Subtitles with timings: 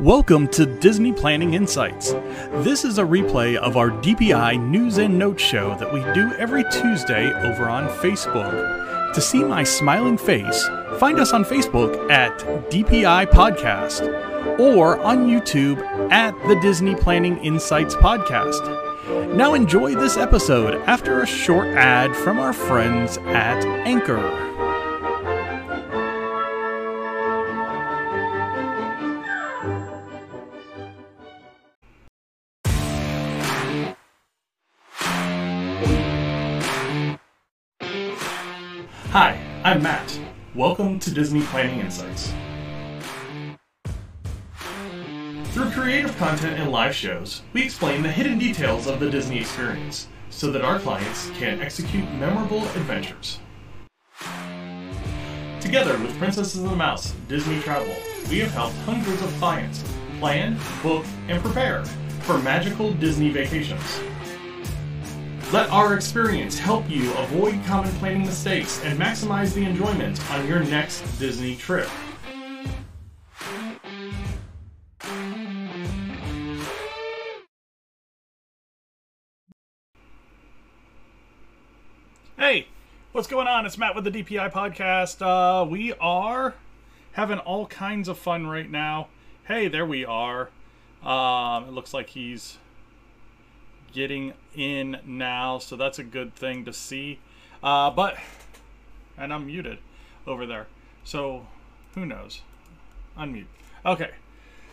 [0.00, 2.10] Welcome to Disney Planning Insights.
[2.64, 6.64] This is a replay of our DPI News and Notes show that we do every
[6.64, 9.14] Tuesday over on Facebook.
[9.14, 10.66] To see my smiling face,
[10.98, 12.36] find us on Facebook at
[12.70, 15.78] DPI Podcast or on YouTube
[16.10, 19.36] at the Disney Planning Insights Podcast.
[19.36, 24.53] Now enjoy this episode after a short ad from our friends at Anchor.
[39.14, 40.18] Hi, I'm Matt.
[40.56, 42.34] Welcome to Disney Planning Insights.
[45.52, 50.08] Through creative content and live shows, we explain the hidden details of the Disney experience
[50.30, 53.38] so that our clients can execute memorable adventures.
[55.60, 57.94] Together with Princesses and the Mouse Disney Travel,
[58.28, 59.84] we have helped hundreds of clients
[60.18, 61.84] plan, book, and prepare
[62.22, 64.00] for magical Disney vacations.
[65.54, 70.64] Let our experience help you avoid common planning mistakes and maximize the enjoyment on your
[70.64, 71.88] next Disney trip.
[82.36, 82.66] Hey,
[83.12, 83.64] what's going on?
[83.64, 85.22] It's Matt with the DPI podcast.
[85.24, 86.54] Uh, we are
[87.12, 89.06] having all kinds of fun right now.
[89.44, 90.50] Hey, there we are.
[91.04, 92.58] Um, it looks like he's
[93.94, 97.20] getting in now, so that's a good thing to see.
[97.62, 98.18] Uh, but,
[99.16, 99.78] and I'm muted
[100.26, 100.66] over there,
[101.04, 101.46] so
[101.94, 102.42] who knows?
[103.16, 103.46] Unmute.
[103.86, 104.10] Okay.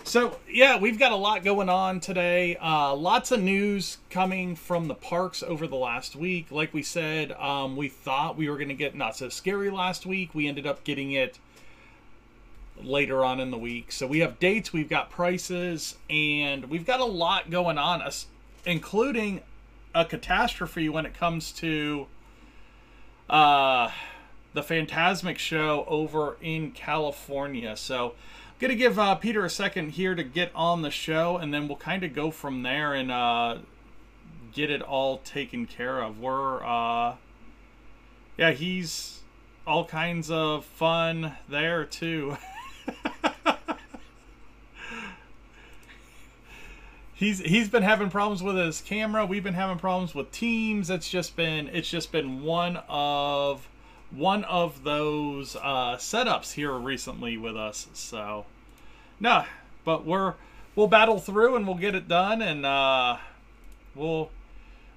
[0.03, 2.55] So, yeah, we've got a lot going on today.
[2.55, 6.47] Uh, lots of news coming from the parks over the last week.
[6.49, 10.07] Like we said, um, we thought we were going to get Not So Scary last
[10.07, 10.33] week.
[10.33, 11.37] We ended up getting it
[12.81, 13.91] later on in the week.
[13.91, 18.01] So, we have dates, we've got prices, and we've got a lot going on,
[18.65, 19.41] including
[19.93, 22.07] a catastrophe when it comes to
[23.29, 23.91] uh,
[24.53, 27.75] the Fantasmic show over in California.
[27.75, 28.09] So,
[28.61, 31.51] I'm going to give uh, Peter a second here to get on the show, and
[31.53, 33.57] then we'll kind of go from there and uh,
[34.53, 36.19] get it all taken care of.
[36.19, 37.15] We're, uh,
[38.37, 39.21] yeah, he's
[39.65, 42.37] all kinds of fun there, too.
[47.21, 49.25] he's he's been having problems with his camera.
[49.25, 50.89] We've been having problems with Teams.
[50.89, 53.69] It's just been it's just been one of
[54.09, 57.87] one of those uh, setups here recently with us.
[57.93, 58.45] So
[59.19, 59.45] no,
[59.85, 60.33] but we're
[60.75, 63.17] we'll battle through and we'll get it done, and uh,
[63.95, 64.31] we'll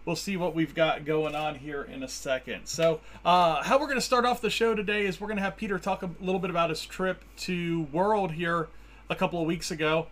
[0.06, 2.66] we'll see what we've got going on here in a second.
[2.66, 5.42] So, uh, how we're going to start off the show today is we're going to
[5.42, 8.68] have Peter talk a little bit about his trip to World here
[9.10, 10.06] a couple of weeks ago.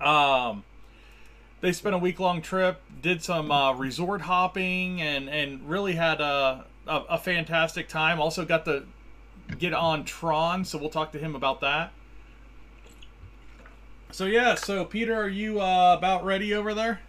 [0.00, 0.64] Um,
[1.62, 6.20] they spent a week long trip, did some uh, resort hopping, and and really had
[6.20, 8.20] a, a, a fantastic time.
[8.20, 8.84] Also got to
[9.58, 11.92] get on Tron, so we'll talk to him about that.
[14.10, 17.00] So yeah, so Peter, are you uh, about ready over there?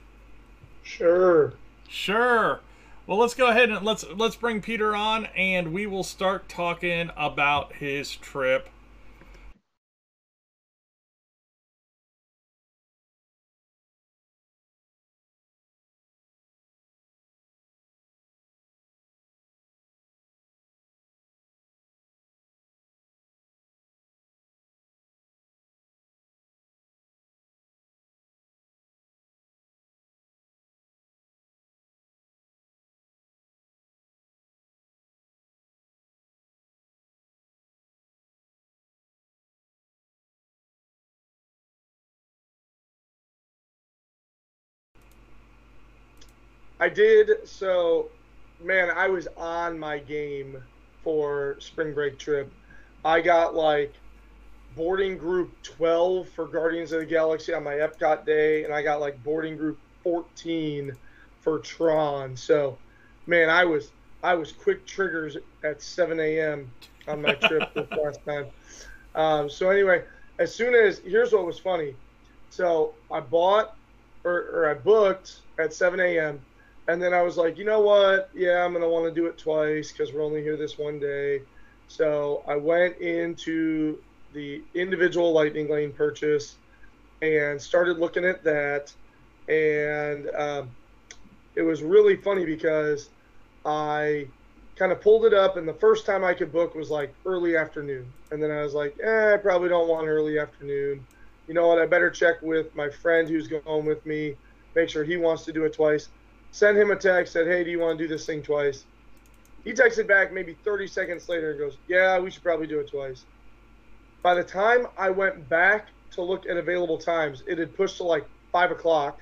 [0.84, 1.54] Sure.
[1.90, 2.62] Sure.
[3.06, 7.10] Well, let's go ahead and let's let's bring Peter on, and we will start talking
[7.18, 8.70] about his trip
[46.84, 47.48] I did.
[47.48, 48.10] So,
[48.62, 50.62] man, I was on my game
[51.02, 52.54] for spring break trip.
[53.06, 53.96] I got like
[54.76, 59.00] boarding group 12 for Guardians of the Galaxy on my Epcot day, and I got
[59.00, 60.92] like boarding group 14
[61.40, 62.36] for Tron.
[62.36, 62.78] So,
[63.28, 66.70] man, I was I was quick triggers at 7 a.m.
[67.08, 68.48] on my trip this last time.
[69.16, 70.04] Um, so anyway,
[70.38, 71.96] as soon as here's what was funny.
[72.50, 73.70] So I bought
[74.26, 76.42] or, or I booked at 7 a.m.
[76.88, 78.30] And then I was like, you know what?
[78.34, 81.00] Yeah, I'm going to want to do it twice because we're only here this one
[81.00, 81.42] day.
[81.88, 84.00] So I went into
[84.34, 86.56] the individual Lightning Lane purchase
[87.22, 88.94] and started looking at that.
[89.48, 90.70] And um,
[91.56, 93.10] it was really funny because
[93.66, 94.28] I
[94.76, 97.56] kind of pulled it up, and the first time I could book was like early
[97.56, 98.12] afternoon.
[98.32, 101.06] And then I was like, eh, I probably don't want early afternoon.
[101.48, 101.80] you know what?
[101.80, 104.36] I better check with my friend who's going with me,
[104.76, 106.10] make sure he wants to do it twice.
[106.54, 108.86] Send him a text, said, hey, do you want to do this thing twice?
[109.64, 112.92] He texted back maybe 30 seconds later and goes, yeah, we should probably do it
[112.92, 113.26] twice.
[114.22, 118.04] By the time I went back to look at available times, it had pushed to
[118.04, 119.20] like five o'clock.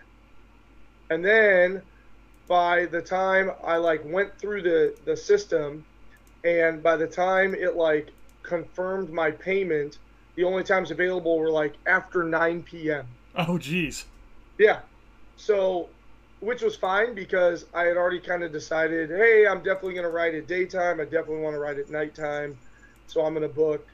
[1.10, 1.82] And then
[2.50, 5.86] by the time I like went through the, the system
[6.44, 8.10] and by the time it like
[8.44, 10.00] confirmed my payment,
[10.36, 13.06] the only times available were like after 9 p.m.
[13.36, 14.06] Oh, geez.
[14.60, 14.80] Yeah.
[15.38, 15.88] So,
[16.42, 20.10] which was fine because I had already kind of decided, hey, I'm definitely going to
[20.10, 21.00] ride at daytime.
[21.00, 22.58] I definitely want to ride at nighttime.
[23.06, 23.88] So I'm going to book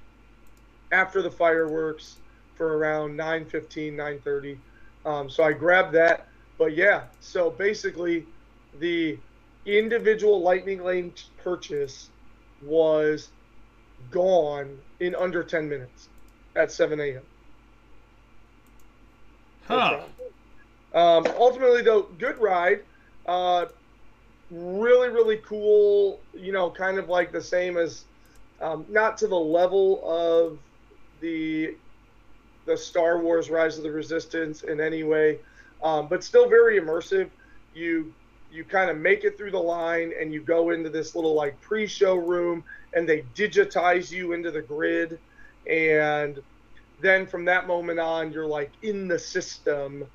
[0.92, 2.18] after the fireworks
[2.56, 4.58] for around 9:15, 9:30.
[5.06, 6.28] Um, so I grabbed that.
[6.58, 8.26] But yeah, so basically,
[8.80, 9.20] the
[9.66, 12.10] individual Lightning Lane purchase
[12.62, 13.30] was
[14.10, 16.10] gone in under 10 minutes
[16.56, 17.24] at 7 a.m.
[19.68, 20.00] Huh.
[20.94, 22.80] Um, ultimately, though, good ride.
[23.26, 23.66] Uh,
[24.50, 26.20] really, really cool.
[26.34, 28.06] You know, kind of like the same as,
[28.62, 30.60] um, not to the level of
[31.20, 31.76] the
[32.66, 35.40] the Star Wars Rise of the Resistance in any way,
[35.82, 37.30] um, but still very immersive.
[37.74, 38.14] You
[38.50, 41.60] you kind of make it through the line and you go into this little like
[41.62, 42.64] pre-show room
[42.94, 45.20] and they digitize you into the grid
[45.70, 46.42] and
[47.02, 50.06] then from that moment on you're like in the system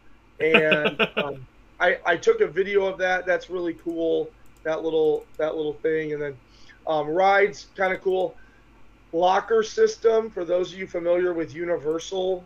[0.42, 1.46] and um,
[1.80, 3.26] I, I took a video of that.
[3.26, 4.30] That's really cool.
[4.64, 6.12] That little that little thing.
[6.12, 6.36] And then
[6.86, 8.36] um, rides kind of cool.
[9.12, 12.44] Locker system for those of you familiar with universal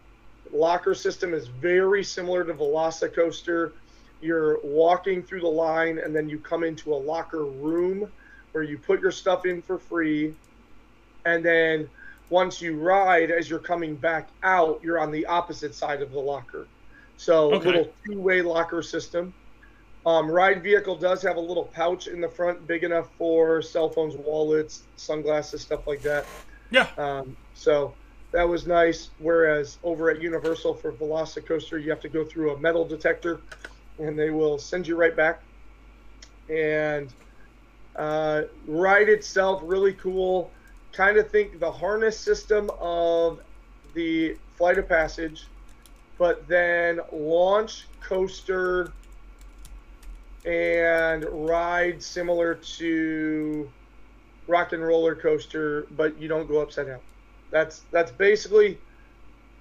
[0.52, 3.72] locker system is very similar to velocicoaster.
[4.20, 8.10] You're walking through the line and then you come into a locker room
[8.52, 10.34] where you put your stuff in for free.
[11.24, 11.88] And then
[12.30, 16.18] once you ride as you're coming back out you're on the opposite side of the
[16.18, 16.66] locker
[17.16, 17.66] so Okay.
[17.66, 19.34] little two-way locker system
[20.04, 23.90] um, ride vehicle does have a little pouch in the front big enough for cell
[23.90, 26.26] phones wallets sunglasses stuff like that
[26.70, 26.88] Yeah.
[26.98, 27.96] um, so
[28.32, 29.10] that was nice.
[29.18, 33.44] Whereas over at Universal for Velocicoaster, you have to go through a metal detector,
[33.98, 35.40] and they will send you right back.
[36.48, 37.14] And
[37.98, 40.52] uh, ride itself really cool.
[40.92, 43.40] Kind of think the harness system of
[43.94, 45.50] the Flight of Passage,
[46.18, 48.92] but then launch coaster
[50.44, 53.68] and ride similar to
[54.46, 57.00] rock and roller coaster, but you don't go upside down.
[57.50, 58.78] That's that's basically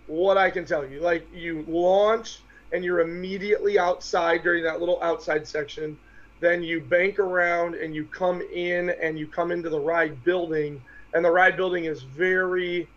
[0.07, 1.01] what I can tell you.
[1.01, 2.39] Like you launch
[2.71, 5.97] and you're immediately outside during that little outside section.
[6.39, 10.81] Then you bank around and you come in and you come into the ride building,
[11.13, 12.87] and the ride building is very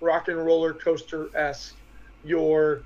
[0.00, 1.74] rock and roller coaster esque.
[2.24, 2.82] You're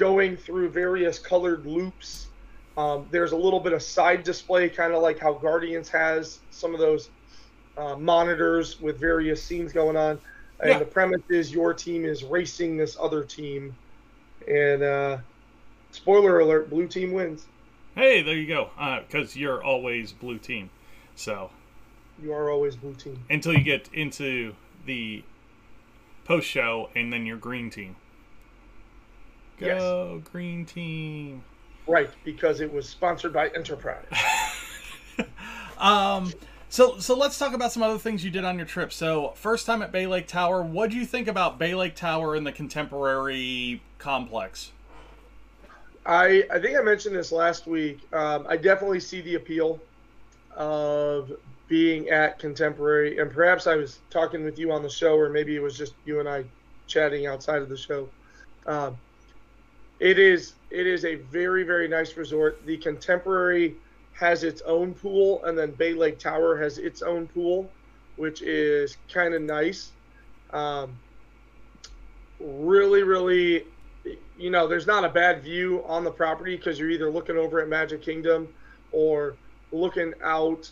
[0.00, 2.32] going through various colored loops.
[2.78, 6.74] Um, there's a little bit of side display, kind of like how Guardians has some
[6.74, 7.10] of those
[7.76, 10.20] uh, monitors with various scenes going on.
[10.60, 10.78] And Yeah.
[10.80, 13.76] the premise is your team is racing this other team.
[14.48, 15.18] And uh,
[15.92, 17.48] spoiler alert, blue team wins.
[17.94, 18.70] Hey, there you go.
[19.06, 20.70] Because you're always blue team.
[21.14, 21.50] So
[22.22, 23.26] You are always blue team.
[23.28, 24.54] until you get into
[24.84, 25.24] the
[26.24, 27.96] post show, and then you're green team.
[29.60, 31.42] Go green team.
[31.86, 34.04] Right, because it was sponsored by Enterprise.
[35.80, 36.32] Um.
[36.68, 38.92] So so let's talk about some other things you did on your trip.
[38.92, 40.62] So first time at Bay Lake Tower.
[40.62, 44.70] What do you think about Bay Lake Tower and the contemporary complex?
[46.06, 48.00] I I think I mentioned this last week.
[48.12, 49.80] Um, I definitely see the appeal
[50.54, 51.32] of
[51.66, 55.56] being at Contemporary, and perhaps I was talking with you on the show, or maybe
[55.56, 56.44] it was just you and I
[56.86, 58.08] chatting outside of the show.
[58.66, 58.96] Um,
[60.00, 62.64] it is it is a very very nice resort.
[62.66, 63.76] The Contemporary
[64.12, 67.70] has its own pool, and then Bay Lake Tower has its own pool,
[68.16, 69.92] which is kind of nice.
[70.52, 70.98] Um,
[72.40, 73.64] really really
[74.38, 77.60] you know, there's not a bad view on the property because you're either looking over
[77.60, 78.48] at Magic Kingdom
[78.92, 79.36] or
[79.72, 80.70] looking out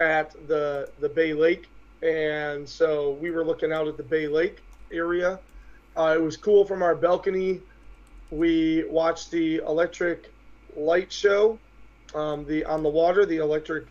[0.00, 1.68] at the the Bay Lake.
[2.02, 4.60] And so we were looking out at the Bay Lake
[4.90, 5.38] area.
[5.96, 7.60] Uh, it was cool from our balcony.
[8.30, 10.32] We watched the electric
[10.76, 11.58] light show,
[12.14, 13.86] um, the on the water, the electric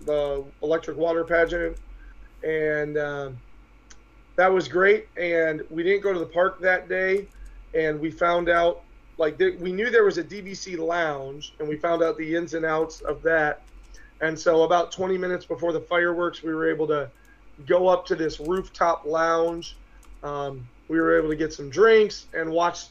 [0.00, 1.76] the electric water pageant,
[2.44, 3.38] and um,
[4.36, 5.08] that was great.
[5.16, 7.26] And we didn't go to the park that day
[7.74, 8.82] and we found out
[9.18, 12.54] like there, we knew there was a DVC lounge, and we found out the ins
[12.54, 13.62] and outs of that.
[14.20, 17.10] And so about 20 minutes before the fireworks, we were able to
[17.66, 19.76] go up to this rooftop lounge.
[20.22, 22.86] Um, we were able to get some drinks and watch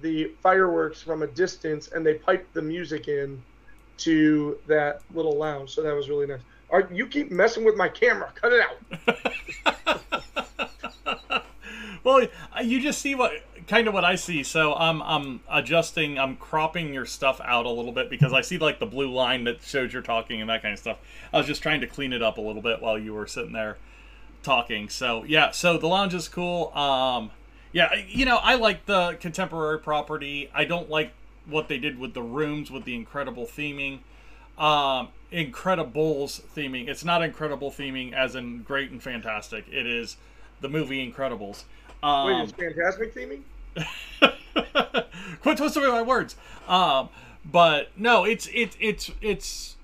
[0.00, 3.42] the fireworks from a distance and they piped the music in
[3.98, 5.74] to that little lounge.
[5.74, 6.40] So that was really nice.
[6.70, 8.30] Right, you keep messing with my camera.
[8.34, 8.76] Cut it out.
[12.04, 12.26] well,
[12.62, 13.32] you just see what
[13.66, 14.42] kind of what I see.
[14.42, 16.18] So I'm I'm adjusting.
[16.18, 19.44] I'm cropping your stuff out a little bit because I see like the blue line
[19.44, 20.98] that shows you're talking and that kind of stuff.
[21.32, 23.52] I was just trying to clean it up a little bit while you were sitting
[23.52, 23.78] there
[24.42, 24.88] talking.
[24.88, 26.70] So yeah, so the lounge is cool.
[26.76, 27.30] Um,
[27.72, 30.50] yeah, you know I like the contemporary property.
[30.54, 31.12] I don't like
[31.46, 34.00] what they did with the rooms with the incredible theming.
[34.58, 36.88] Um, Incredibles theming.
[36.88, 39.66] It's not incredible theming as in great and fantastic.
[39.70, 40.16] It is
[40.60, 41.64] the movie Incredibles.
[42.02, 43.42] Um, Wait, it's fantastic theming.
[45.42, 46.36] Quit twisting my words.
[46.66, 47.10] Um,
[47.44, 49.76] but no, it's it's it's it's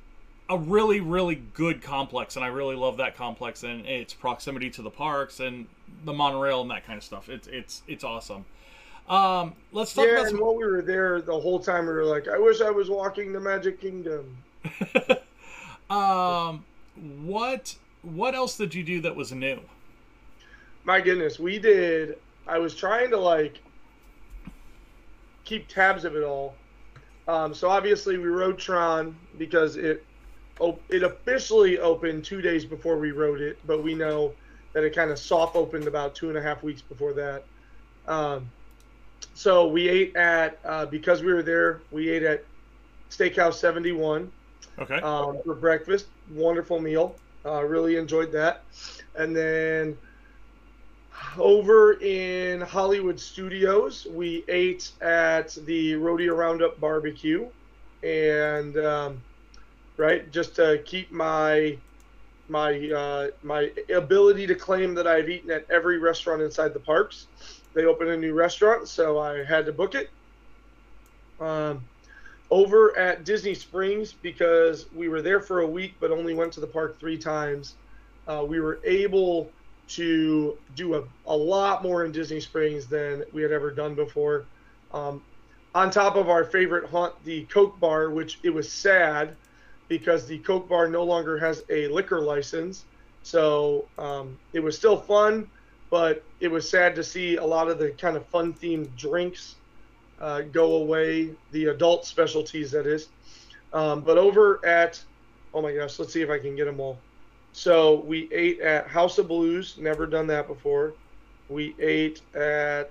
[0.49, 4.83] a really really good complex, and I really love that complex and its proximity to
[4.83, 5.67] the parks and
[6.05, 7.29] the monorail and that kind of stuff.
[7.29, 8.45] It's it's it's awesome.
[9.09, 10.27] Um, let's talk yeah, about.
[10.29, 12.89] and while we were there, the whole time we were like, "I wish I was
[12.89, 14.37] walking the Magic Kingdom."
[15.91, 16.65] um,
[17.25, 19.61] what what else did you do that was new?
[20.85, 22.19] My goodness, we did.
[22.47, 23.59] I was trying to like
[25.45, 26.55] keep tabs of it all.
[27.27, 30.05] Um, so obviously we rode Tron because it
[30.89, 34.33] it officially opened two days before we rode it, but we know
[34.75, 37.45] that it kind of soft opened about two and a half weeks before that.
[38.07, 38.51] Um,
[39.33, 41.81] so we ate at uh, because we were there.
[41.91, 42.45] We ate at
[43.11, 44.31] Steakhouse 71.
[44.79, 45.01] Okay.
[45.01, 47.15] Um, for breakfast, wonderful meal.
[47.47, 48.63] Uh, really enjoyed that.
[49.15, 49.97] And then
[51.39, 57.47] over in Hollywood Studios, we ate at the Rodeo Roundup Barbecue,
[58.03, 59.23] and um,
[59.97, 61.77] right, just to keep my
[62.49, 67.27] my uh, my ability to claim that I've eaten at every restaurant inside the parks.
[67.75, 70.11] They opened a new restaurant, so I had to book it.
[71.41, 71.85] Um,
[72.51, 76.61] over at Disney Springs, because we were there for a week but only went to
[76.61, 77.75] the park three times,
[78.29, 79.51] uh, we were able
[79.87, 84.45] to do a, a lot more in Disney Springs than we had ever done before.
[84.93, 85.23] Um,
[85.75, 89.37] on top of our favorite haunt, the Coke Bar, which it was sad
[89.89, 92.85] because the Coke Bar no longer has a liquor license.
[93.23, 95.49] So um, it was still fun,
[95.91, 99.57] but it was sad to see a lot of the kind of fun themed drinks
[100.21, 103.09] uh, go away, the adult specialties, that is.
[103.73, 105.03] Um, but over at,
[105.53, 106.99] oh my gosh, let's see if I can get them all.
[107.53, 110.95] So we ate at House of Blues, never done that before.
[111.49, 112.91] We ate at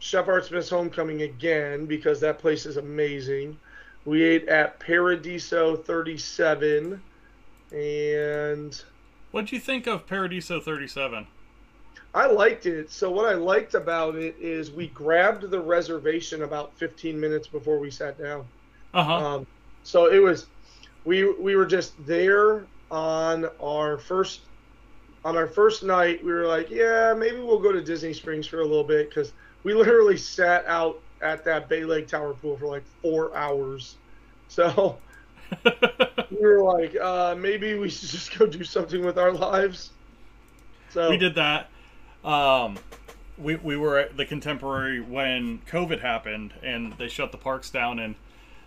[0.00, 3.56] Chef Art Smith's Homecoming again because that place is amazing.
[4.04, 7.02] We ate at Paradiso 37
[7.72, 8.82] and
[9.30, 11.26] What'd you think of Paradiso 37?
[12.12, 12.90] I liked it.
[12.90, 17.78] So what I liked about it is we grabbed the reservation about 15 minutes before
[17.78, 18.44] we sat down.
[18.92, 19.14] Uh-huh.
[19.14, 19.46] Um,
[19.84, 20.46] so it was
[21.04, 24.40] we we were just there on our first
[25.24, 26.24] on our first night.
[26.24, 29.32] We were like, yeah, maybe we'll go to Disney Springs for a little bit because
[29.62, 33.96] we literally sat out at that Bay Lake Tower pool for like four hours.
[34.48, 34.98] So
[35.64, 39.90] we were like, uh, maybe we should just go do something with our lives.
[40.90, 41.68] So we did that.
[42.24, 42.78] Um,
[43.38, 47.98] we we were at the Contemporary when COVID happened and they shut the parks down.
[47.98, 48.14] And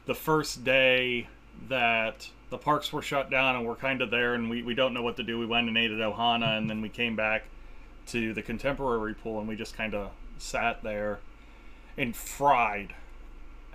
[0.06, 1.28] the first day
[1.70, 4.94] that the parks were shut down and we're kind of there and we, we don't
[4.94, 5.40] know what to do.
[5.40, 7.46] We went and ate at Ohana and then we came back
[8.08, 11.20] to the contemporary pool and we just kind of sat there
[11.98, 12.94] and fried.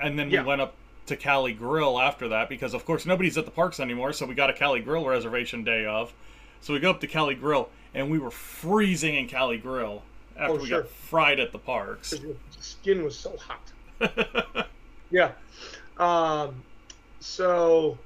[0.01, 0.43] And then yeah.
[0.43, 0.75] we went up
[1.07, 4.13] to Cali Grill after that because, of course, nobody's at the parks anymore.
[4.13, 6.13] So we got a Cali Grill reservation day of.
[6.61, 10.03] So we go up to Cali Grill and we were freezing in Cali Grill
[10.37, 10.83] after oh, we sure.
[10.83, 12.13] got fried at the parks.
[12.21, 14.69] Your skin was so hot.
[15.11, 15.33] yeah.
[15.99, 16.63] Um,
[17.21, 17.99] so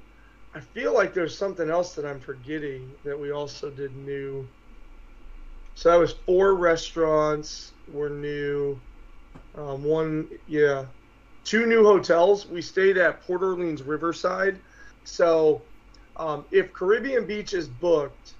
[0.55, 4.47] I feel like there's something else that I'm forgetting that we also did new.
[5.75, 8.79] So that was four restaurants were new.
[9.57, 10.85] Um, one, yeah,
[11.43, 12.47] two new hotels.
[12.47, 14.59] We stayed at Port Orleans Riverside.
[15.03, 15.61] So
[16.17, 18.33] um, if Caribbean Beach is booked,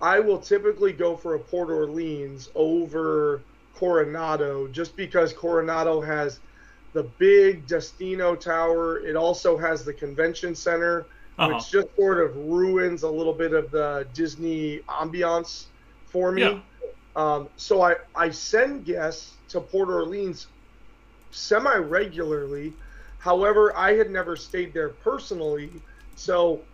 [0.00, 3.42] I will typically go for a Port Orleans over
[3.74, 6.40] Coronado just because Coronado has
[6.92, 9.00] the big Destino Tower.
[9.00, 11.06] It also has the convention center,
[11.38, 11.54] uh-huh.
[11.54, 15.66] which just sort of ruins a little bit of the Disney ambiance
[16.06, 16.42] for me.
[16.42, 16.60] Yeah.
[17.16, 20.48] Um, so I, I send guests to Port Orleans
[21.34, 22.76] semi regularly.
[23.18, 25.82] However, I had never stayed there personally.
[26.14, 26.68] So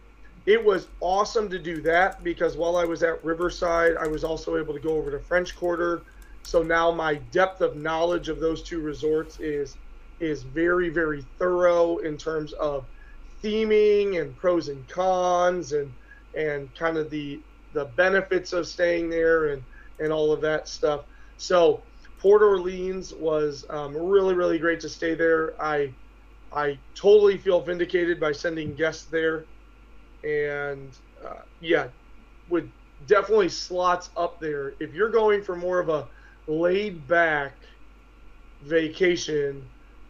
[0.46, 4.56] it was awesome to do that because while I was at Riverside, I was also
[4.56, 6.04] able to go over to French Quarter
[6.42, 9.78] So now my depth of knowledge of those two resorts is
[10.20, 12.86] is very very thorough in terms of
[13.44, 15.94] theming and pros and cons and
[16.34, 19.64] and kind of the the benefits of staying there and
[19.98, 21.02] and all of that stuff.
[21.36, 21.86] So
[22.20, 25.60] Port Orleans was um, really really great to stay there.
[25.60, 25.92] I
[26.52, 29.44] I totally feel vindicated by sending guests there,
[30.22, 30.90] and
[31.24, 31.88] uh, yeah,
[32.50, 32.70] would
[33.06, 34.74] definitely slots up there.
[34.80, 36.06] If you're going for more of a
[36.46, 37.54] laid back
[38.64, 39.64] vacation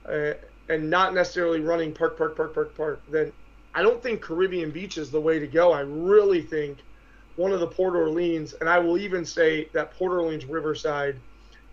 [0.08, 0.32] uh,
[0.68, 3.32] and not necessarily running park, park, park, park, park, then
[3.74, 5.70] I don't think Caribbean Beach is the way to go.
[5.72, 6.78] I really think
[7.36, 11.16] one of the Port Orleans, and I will even say that Port Orleans Riverside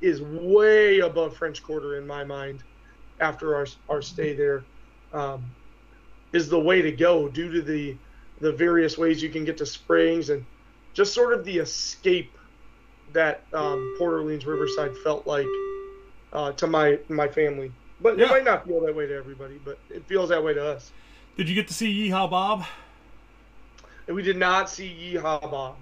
[0.01, 2.63] is way above French Quarter in my mind
[3.19, 4.63] after our, our stay there,
[5.13, 5.43] um,
[6.33, 7.95] is the way to go due to the
[8.39, 10.45] the various ways you can get to Springs and
[10.93, 12.31] just sort of the escape
[13.13, 15.47] that um, Port Orleans Riverside felt like
[16.33, 17.71] uh, to my my family.
[17.99, 18.25] But Yeah.
[18.25, 20.91] it might not feel that way to everybody, but it feels that way to us.
[21.35, 22.65] Did you get to see Yeehaw Bob?
[24.05, 25.77] And we did not see Yeehaw Bob.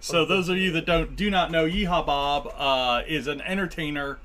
[0.00, 4.18] So those of you that don't do not know, Yeehaw Bob uh, is an entertainer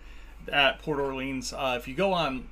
[0.50, 1.52] at Port Orleans.
[1.52, 2.48] Uh, if you go on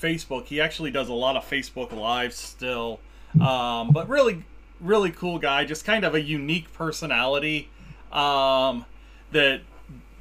[0.00, 3.00] Facebook, he actually does a lot of Facebook lives still.
[3.40, 4.44] Um, but really,
[4.80, 5.64] really cool guy.
[5.64, 7.68] Just kind of a unique personality
[8.12, 8.84] um,
[9.32, 9.62] that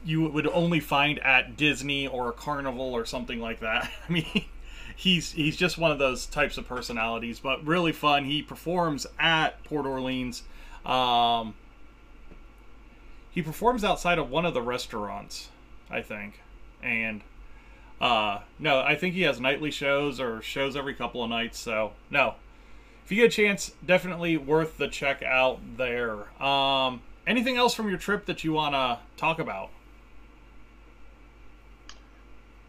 [0.04, 3.92] you would only find at Disney or a carnival or something like that.
[4.10, 4.46] I mean,
[4.96, 8.26] he's he's just one of those types of personalities, but really fun.
[8.26, 10.42] He performs at Port Orleans.
[10.84, 11.54] Um,
[13.32, 15.50] he performs outside of one of the restaurants,
[15.90, 16.42] I think,
[16.82, 17.22] and
[18.02, 21.60] uh, no, I think he has nightly shows or shows every couple of nights.
[21.60, 22.36] So no,
[23.06, 26.42] if you get a chance, definitely worth the check out there.
[26.42, 29.72] Um, anything else from your trip that you want to talk about?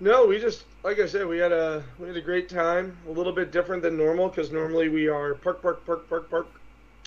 [0.00, 2.96] No, we just like I said, we had a we had a great time.
[3.06, 6.48] A little bit different than normal because normally we are park, park, park, park, park.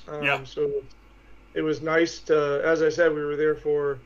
[0.07, 0.43] Um, Yeah.
[0.43, 0.83] So
[1.53, 4.05] it was nice to, as I said, we were there for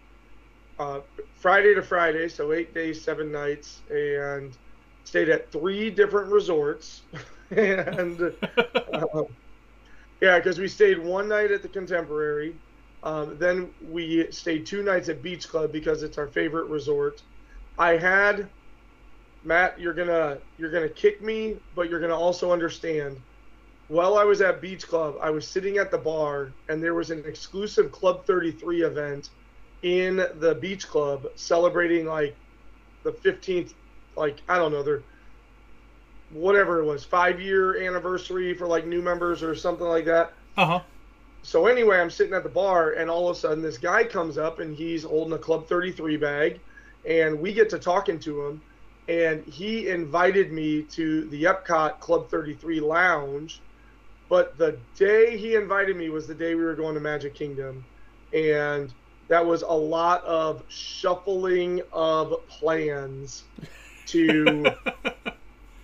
[0.80, 1.02] uh,
[1.36, 4.58] Friday to Friday, so eight days, seven nights, and
[5.06, 7.08] stayed at three different resorts.
[7.52, 8.22] and
[8.94, 9.26] um,
[10.22, 12.60] yeah, because we stayed one night at the Contemporary.
[13.04, 17.22] Um, then we stayed two nights at Beach Club because it's our favorite resort.
[17.78, 18.52] I had
[19.44, 23.24] Matt, you're gonna you're gonna kick me, but you're gonna also understand.
[23.88, 27.10] While I was at Beach Club, I was sitting at the bar, and there was
[27.10, 29.30] an exclusive Club 33 event
[29.82, 32.38] in the Beach Club celebrating like
[33.04, 33.72] the 15th,
[34.16, 35.06] like I don't know, their
[36.30, 40.34] whatever it was, five year anniversary for like new members or something like that.
[40.58, 40.82] Uh huh.
[41.44, 44.38] So anyway, I'm sitting at the bar, and all of a sudden, this guy comes
[44.38, 46.60] up, and he's holding a Club 33 bag,
[47.08, 48.62] and we get to talking to him,
[49.08, 53.64] and he invited me to the Epcot Club 33 lounge.
[54.30, 57.86] But the day he invited me was the day we were going to Magic Kingdom,
[58.34, 58.94] and
[59.30, 63.50] that was a lot of shuffling of plans
[64.08, 64.76] to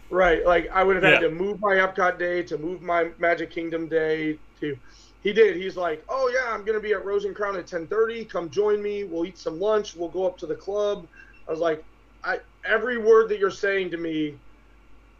[0.09, 1.27] Right, like I would have had Yeah.
[1.27, 4.77] to move my Epcot day to move my Magic Kingdom day to.
[5.21, 5.55] He did.
[5.57, 8.25] He's like, "Oh yeah, I'm gonna be at Rose and Crown at 10:30.
[8.25, 9.05] Come join me.
[9.05, 9.95] We'll eat some lunch.
[9.95, 11.07] We'll go up to the club."
[11.47, 11.83] I was like,
[12.23, 14.39] "I every word that you're saying to me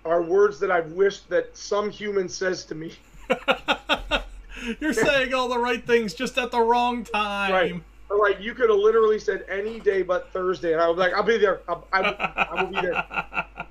[0.06, 2.94] are words that I've wished that some human says to me."
[4.80, 7.52] You're saying all the right things just at the wrong time.
[7.52, 7.84] Right.
[8.10, 11.24] Like you could have literally said any day but Thursday, and I was like, "I'll
[11.24, 11.62] be there.
[11.68, 13.46] I'll, I, will, I will be there."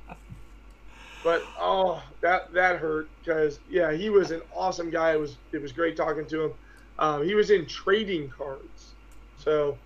[1.25, 5.13] But oh, that that hurt because yeah, he was an awesome guy.
[5.13, 6.53] It was it was great talking to him.
[6.99, 8.93] Um, he was in trading cards,
[9.39, 9.79] so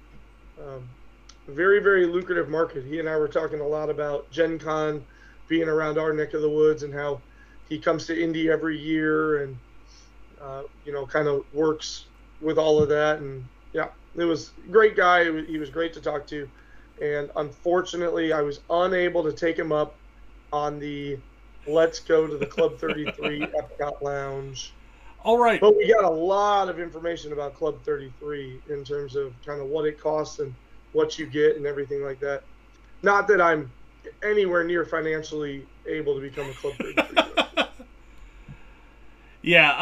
[0.58, 0.88] um,
[1.46, 2.84] very very lucrative market.
[2.84, 5.04] He and I were talking a lot about Gen Con
[5.46, 7.20] being around our neck of the woods and how
[7.68, 9.56] he comes to Indy every year and
[10.40, 12.08] uh, you know kind of works
[12.40, 15.24] with all of that and yeah, it was a great guy.
[15.24, 16.48] He was- He was great to talk to,
[17.02, 20.00] and unfortunately, I was unable to take him up
[20.52, 21.18] on the
[21.66, 23.46] let's go to the Club 33
[23.80, 24.76] Epcot Lounge.
[25.24, 25.60] All right.
[25.60, 29.66] But we got a lot of information about Club 33 in terms of kind of
[29.66, 30.54] what it costs and
[30.92, 32.44] what you get and everything like that.
[33.02, 33.74] Not that I'm
[34.22, 37.64] anywhere near financially able to become a Club 33.
[39.42, 39.72] Yeah,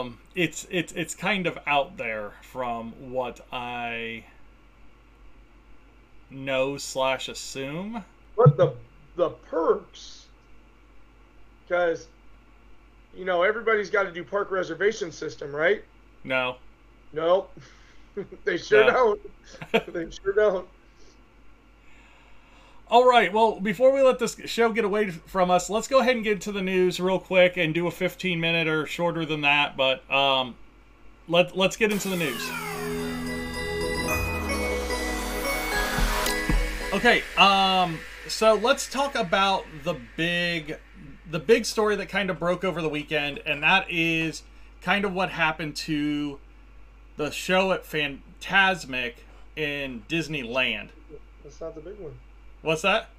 [0.00, 4.24] um, it's it's it's kind of out there from what I
[6.30, 8.04] know slash assume.
[8.36, 8.74] but the
[9.16, 10.26] the perks,
[11.64, 12.08] because
[13.16, 15.84] you know everybody's got to do park reservation system, right?
[16.24, 16.56] No.
[17.12, 17.56] Nope.
[18.44, 19.16] they sure No.
[19.72, 19.84] don't.
[19.94, 20.68] they sure don't.
[22.94, 23.32] All right.
[23.32, 26.40] Well, before we let this show get away from us, let's go ahead and get
[26.42, 29.76] to the news real quick and do a 15 minute or shorter than that.
[29.76, 30.54] But um,
[31.26, 32.40] let let's get into the news.
[36.92, 37.24] Okay.
[37.36, 37.98] Um.
[38.28, 40.78] So let's talk about the big,
[41.28, 44.44] the big story that kind of broke over the weekend, and that is
[44.82, 46.38] kind of what happened to
[47.16, 49.14] the show at Fantasmic
[49.56, 50.90] in Disneyland.
[51.42, 52.14] That's not the big one.
[52.64, 53.10] What's that?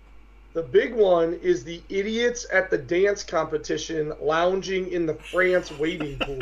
[0.53, 6.17] The big one is the idiots at the dance competition lounging in the France waiting
[6.21, 6.39] pool.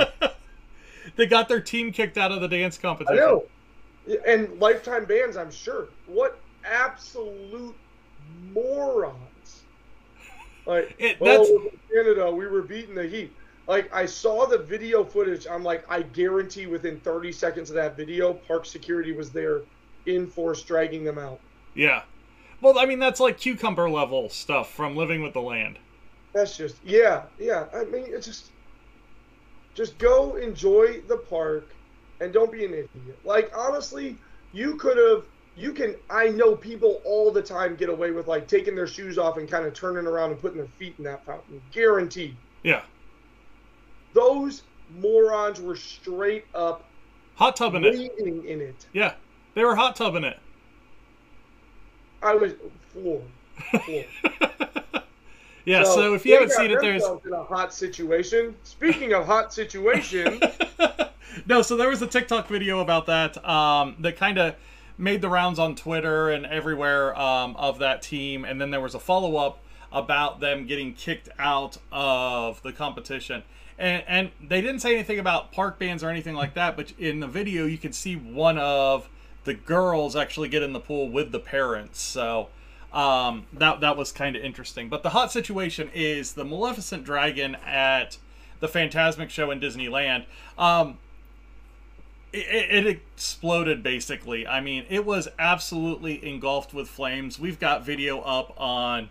[1.18, 3.18] they got their team kicked out of the dance competition.
[3.22, 3.44] I know.
[4.26, 5.88] And lifetime bans, I'm sure.
[6.08, 7.76] What absolute
[8.54, 9.64] morons.
[10.66, 13.34] Like, It- that's- oh, Canada, we were beating the Heat.
[13.68, 15.46] Like, I saw the video footage.
[15.50, 19.62] I'm like, I guarantee within 30 seconds of that video, park security was there
[20.06, 21.40] in force dragging them out.
[21.74, 22.04] Yeah.
[22.64, 25.78] Well, I mean, that's like cucumber level stuff from Living with the Land.
[26.32, 27.66] That's just, yeah, yeah.
[27.76, 28.52] I mean, it's just,
[29.76, 31.68] just go enjoy the park
[32.22, 33.20] and don't be an idiot.
[33.26, 34.18] Like, honestly,
[34.54, 35.26] you could have,
[35.58, 39.18] you can, I know people all the time get away with like taking their shoes
[39.18, 41.62] off and kind of turning around and putting their feet in that fountain.
[41.74, 42.38] Guaranteed.
[42.64, 42.84] Yeah.
[44.14, 44.64] Those
[45.02, 46.86] morons were straight up
[47.36, 47.96] Hot tubbing it.
[48.20, 48.86] in it.
[48.94, 49.16] Yeah.
[49.54, 50.40] They were hot tubbing it.
[52.24, 52.54] I was
[52.92, 53.22] floored.
[53.84, 54.06] floored.
[55.66, 57.04] yeah, so, if you haven't seen it, there's.
[57.26, 58.56] in a hot situation.
[58.64, 60.40] Speaking of hot situation,
[61.46, 64.56] no, so there was a TikTok video about that um, that kind of
[64.98, 68.96] made the rounds on Twitter and everywhere um, of that team, and then there was
[68.96, 69.60] a follow up
[69.92, 73.44] about them getting kicked out of the competition.
[73.78, 77.20] And, and they didn't say anything about park bans or anything like that, but in
[77.20, 79.10] the video you can see one of
[79.44, 82.02] the girls actually get in the pool with the parents.
[82.02, 82.50] So
[82.92, 84.90] um, that that was kind of interesting.
[84.90, 88.18] But the hot situation is the Maleficent Dragon at
[88.60, 90.26] the Fantasmic show in Disneyland.
[90.58, 90.98] Um,
[92.32, 94.48] it, it exploded basically.
[94.48, 97.40] I mean, it was absolutely engulfed with flames.
[97.40, 99.10] We've got video up on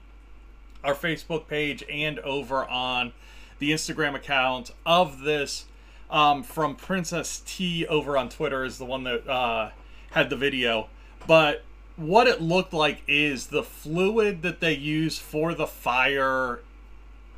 [0.85, 3.13] our Facebook page and over on
[3.59, 5.67] the Instagram account of this
[6.11, 9.71] um, from Princess T over on Twitter is the one that uh,
[10.13, 10.89] had the video.
[11.27, 11.65] But
[11.97, 16.61] what it looked like is the fluid that they use for the fire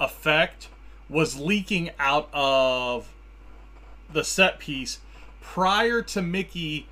[0.01, 0.69] effect
[1.09, 3.13] was leaking out of
[4.13, 5.01] the set piece
[5.41, 6.87] prior to Mickey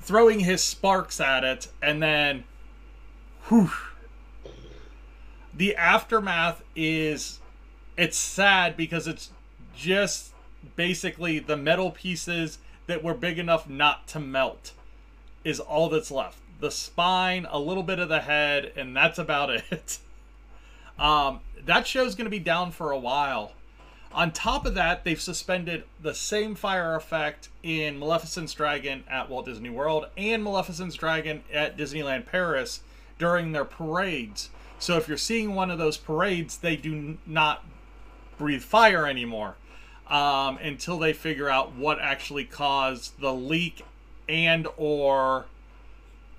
[0.00, 2.44] throwing his sparks at it and then
[3.48, 3.70] whew,
[5.52, 7.40] the aftermath is
[7.96, 9.30] it's sad because it's
[9.76, 10.32] just
[10.76, 14.72] basically the metal pieces that were big enough not to melt
[15.48, 16.38] is all that's left.
[16.60, 19.98] The spine a little bit of the head and that's about it.
[20.98, 23.52] Um, that show's going to be down for a while.
[24.12, 29.46] On top of that they've suspended the same fire effect in maleficent's dragon at walt
[29.46, 32.80] disney world and maleficent's dragon at disneyland paris
[33.18, 34.50] during their parades.
[34.78, 37.64] So if you're seeing one of those parades they do not
[38.38, 39.56] breathe fire anymore
[40.08, 43.84] um, until they figure out what actually caused the leak
[44.28, 45.46] and or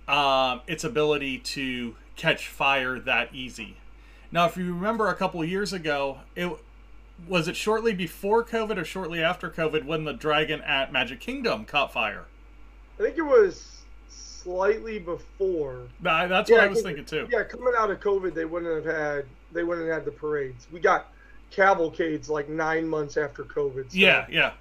[0.07, 3.77] um, its ability to catch fire that easy.
[4.31, 6.49] Now, if you remember a couple of years ago, it
[7.27, 11.65] was it shortly before COVID or shortly after COVID when the dragon at Magic Kingdom
[11.65, 12.25] caught fire.
[12.99, 15.83] I think it was slightly before.
[16.01, 17.27] Nah, That's what I was thinking too.
[17.31, 20.67] Yeah, coming out of COVID, they wouldn't have had they wouldn't have had the parades.
[20.71, 21.07] We got
[21.51, 23.91] cavalcades like nine months after COVID.
[23.91, 24.51] so- Yeah, yeah.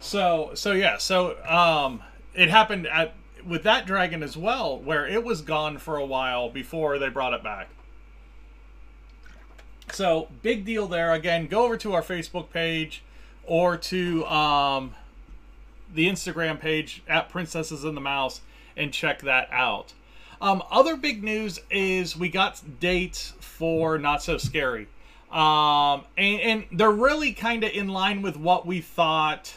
[0.00, 2.02] So so yeah, so um
[2.38, 3.14] it happened at
[3.46, 7.32] with that dragon as well, where it was gone for a while before they brought
[7.32, 7.68] it back.
[9.92, 11.12] So big deal there.
[11.12, 13.02] Again, go over to our Facebook page
[13.44, 14.94] or to um
[15.94, 18.42] the Instagram page at Princesses and the Mouse
[18.76, 19.94] and check that out.
[20.40, 24.86] Um, other big news is we got dates for Not So Scary.
[25.32, 29.54] Um, and, and they're really kind of in line with what we thought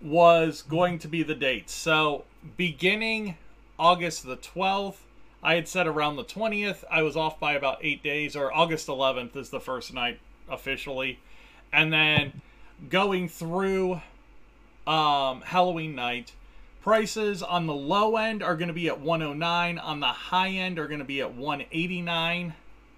[0.00, 1.72] was going to be the dates.
[1.72, 2.24] So,
[2.56, 3.36] beginning
[3.78, 4.96] August the 12th,
[5.42, 6.84] I had said around the 20th.
[6.90, 11.18] I was off by about eight days, or August 11th is the first night officially.
[11.72, 12.40] And then
[12.88, 14.00] going through
[14.86, 16.32] um, Halloween night,
[16.82, 20.78] prices on the low end are going to be at 109 on the high end
[20.78, 22.54] are going to be at 189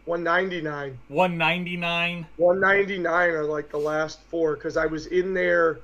[0.06, 0.98] 199.
[1.08, 5.80] 199 199 are like the last four because I was in there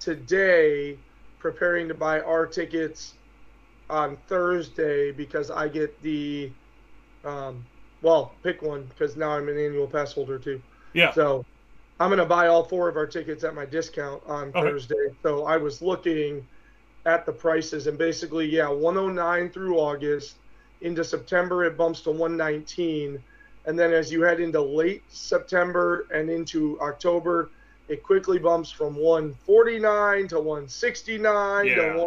[0.00, 1.02] today
[1.38, 3.18] preparing to buy our tickets
[3.90, 6.56] on Thursday because I get the
[7.24, 7.68] Um,
[8.02, 10.62] well, pick one because now I'm an annual pass holder too.
[10.94, 11.12] Yeah.
[11.12, 11.46] So
[12.00, 14.60] I'm going to buy all four of our tickets at my discount on Okay.
[14.60, 14.94] Thursday.
[15.24, 16.48] So I was looking
[17.06, 20.38] at the prices and basically, yeah, 109 through August.
[20.82, 23.22] Into September, it bumps to 119.
[23.66, 27.52] And then as you head into late September and into October,
[27.90, 31.74] it quickly bumps from 149 to 169 Yeah.
[31.74, 31.98] to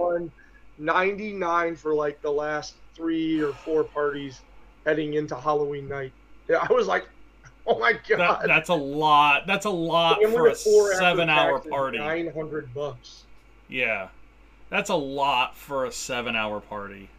[0.78, 4.40] 199 for like the last three or four parties
[4.86, 6.14] heading into Halloween night.
[6.48, 7.08] Yeah, I was like,
[7.68, 8.20] oh my god.
[8.20, 9.46] That, that's a lot.
[9.46, 11.98] That's a lot for a four seven-hour party.
[11.98, 13.26] 900 bucks.
[13.68, 14.08] Yeah,
[14.70, 17.10] that's a lot for a seven-hour party.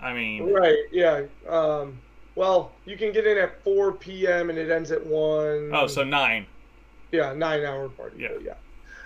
[0.00, 1.22] I mean, Right, yeah.
[1.48, 2.00] Um,
[2.34, 4.50] well, you can get in at 4 p.m.
[4.50, 5.70] and it ends at 1.
[5.72, 6.46] oh, so nine.
[7.12, 8.16] Yeah, nine hour party.
[8.18, 8.30] Yeah.
[8.42, 8.54] yeah.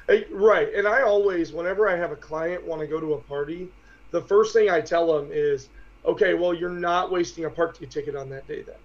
[0.07, 0.73] Hey, right.
[0.75, 3.69] And I always, whenever I have a client want to go to a party,
[4.13, 5.69] the first thing I tell them is,
[6.05, 8.77] okay, well, you're not wasting a park ticket on that day then.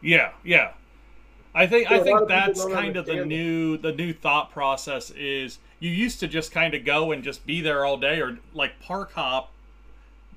[0.00, 0.72] Yeah, yeah.
[1.54, 3.26] I think So I think that's kind of the that.
[3.26, 7.44] new the new thought process is you used to just kind of go and just
[7.44, 9.52] be there all day or like park hop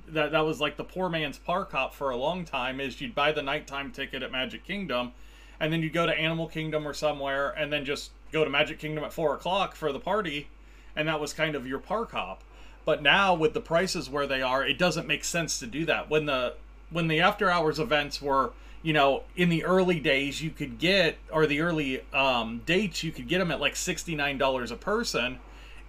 [0.07, 3.15] that that was like the poor man's park hop for a long time is you'd
[3.15, 5.13] buy the nighttime ticket at Magic Kingdom
[5.59, 8.79] and then you'd go to Animal Kingdom or somewhere and then just go to Magic
[8.79, 10.47] Kingdom at four o'clock for the party
[10.95, 12.43] and that was kind of your park hop.
[12.85, 16.09] But now with the prices where they are, it doesn't make sense to do that.
[16.09, 16.55] When the
[16.91, 21.17] when the after hours events were, you know, in the early days you could get
[21.31, 24.75] or the early um, dates you could get them at like sixty nine dollars a
[24.75, 25.39] person.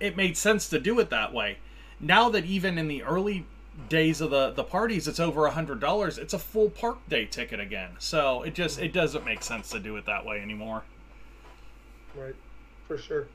[0.01, 1.59] It made sense to do it that way.
[2.01, 3.45] Now that even in the early
[3.91, 7.27] days of the the parties it's over a hundred dollars, it's a full park day
[7.27, 7.91] ticket again.
[7.99, 10.85] So it just it doesn't make sense to do it that way anymore.
[12.17, 12.37] Right,
[12.89, 13.33] for sure.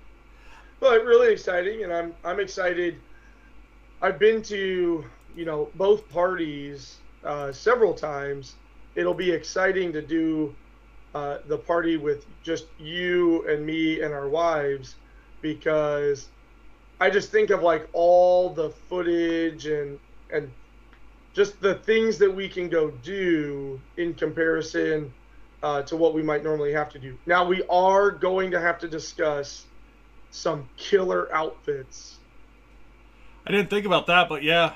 [0.80, 3.04] But really exciting, and I'm I'm excited.
[4.02, 8.58] I've been to you know both parties uh, several times.
[8.96, 10.58] It'll be exciting to do
[11.13, 14.98] uh, the party with just you and me and our wives
[15.41, 16.32] because
[17.00, 20.56] I just think of like all the footage and and
[21.34, 25.13] just the things that we can go do in comparison
[25.63, 27.17] uh, to what we might normally have to do.
[27.26, 29.65] Now we are going to have to discuss
[30.32, 32.17] some killer outfits.
[33.45, 34.74] I didn't think about that, but yeah.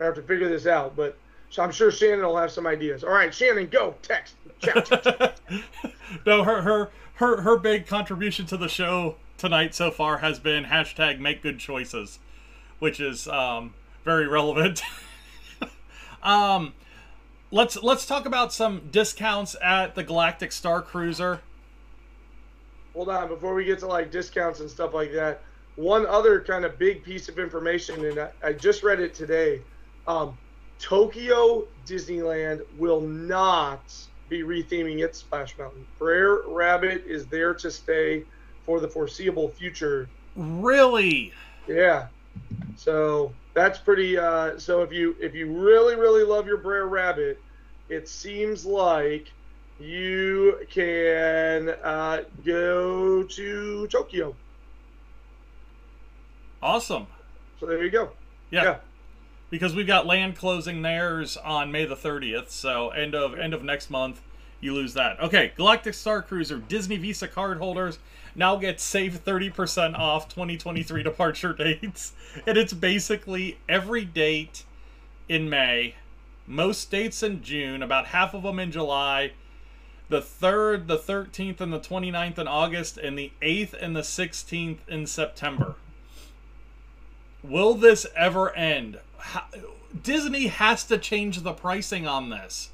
[0.00, 1.16] I have to figure this out, but
[1.50, 3.04] so I'm sure Shannon will have some ideas.
[3.04, 4.34] All right, Shannon, go text.
[4.60, 5.40] Chat.
[6.26, 10.64] no, her her her her big contribution to the show tonight so far has been
[10.64, 12.18] hashtag make good choices,
[12.78, 14.82] which is um, very relevant.
[16.22, 16.72] um,
[17.56, 21.40] let's let's talk about some discounts at the Galactic Star Cruiser.
[22.94, 25.42] Hold on, before we get to like discounts and stuff like that,
[25.76, 29.62] one other kind of big piece of information, and I, I just read it today.
[30.06, 30.36] Um,
[30.78, 33.92] Tokyo Disneyland will not
[34.28, 35.86] be retheming its Splash Mountain.
[35.98, 38.24] Brer Rabbit is there to stay
[38.64, 40.08] for the foreseeable future.
[40.36, 41.32] Really?
[41.66, 42.08] Yeah.
[42.76, 44.18] So that's pretty.
[44.18, 47.40] Uh, so if you if you really really love your Brer Rabbit,
[47.88, 49.30] it seems like
[49.78, 54.34] you can uh, go to Tokyo.
[56.62, 57.06] Awesome.
[57.60, 58.10] So there you go.
[58.50, 58.62] Yeah.
[58.62, 58.76] Yeah.
[59.50, 63.62] Because we've got land closing theirs on May the 30th, so end of end of
[63.62, 64.20] next month,
[64.60, 65.20] you lose that.
[65.20, 67.98] Okay, Galactic Star Cruiser Disney Visa card holders
[68.34, 72.12] now get save 30% off 2023 departure dates.
[72.46, 74.64] And it's basically every date
[75.28, 75.94] in May,
[76.46, 79.32] most dates in June, about half of them in July,
[80.08, 84.78] the 3rd, the 13th, and the 29th in August, and the 8th and the 16th
[84.88, 85.74] in September.
[87.42, 89.00] Will this ever end?
[89.18, 89.44] How,
[90.02, 92.70] Disney has to change the pricing on this.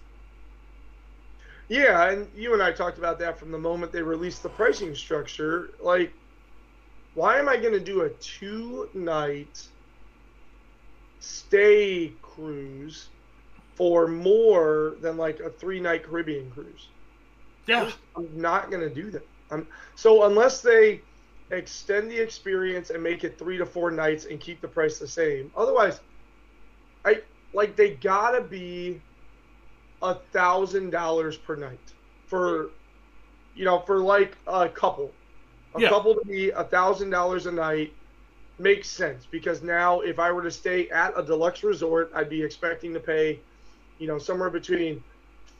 [1.68, 4.94] Yeah, and you and I talked about that from the moment they released the pricing
[4.94, 5.70] structure.
[5.80, 6.12] Like,
[7.14, 9.68] why am I going to do a two night
[11.20, 13.08] stay cruise
[13.82, 16.92] for more than like a three night Caribbean cruise?
[17.66, 17.90] Yeah.
[18.16, 19.28] I'm not going to do that.
[19.50, 19.66] I'm,
[19.96, 21.02] so, unless they
[21.50, 25.08] extend the experience and make it three to four nights and keep the price the
[25.08, 26.00] same, otherwise,
[27.04, 29.02] I like they gotta be
[30.02, 31.92] a thousand dollars per night
[32.26, 32.70] for
[33.54, 35.18] you know for like a couple
[35.74, 35.88] a Yeah.
[35.88, 37.98] couple to be a thousand dollars a night
[38.58, 42.42] makes sense because now if i were to stay at a deluxe resort i'd be
[42.42, 43.44] expecting to pay
[44.02, 45.02] you know somewhere between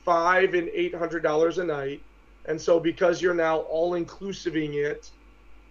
[0.03, 2.01] five and eight hundred dollars a night
[2.45, 5.09] and so because you're now all inclusiving it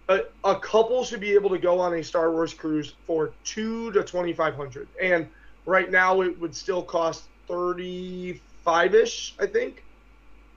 [0.09, 3.91] a, a couple should be able to go on a star wars cruise for two
[3.91, 5.27] to 2500 and
[5.67, 9.83] right now it would still cost 35ish I think.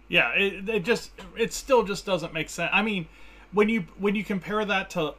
[0.08, 2.70] Yeah, it, it just it still just doesn't make sense.
[2.72, 3.08] I mean,
[3.52, 5.14] when you when you compare that to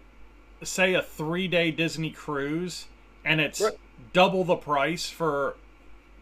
[0.64, 2.86] say a three day Disney cruise
[3.26, 3.74] and it's Right.
[4.14, 5.56] double the price for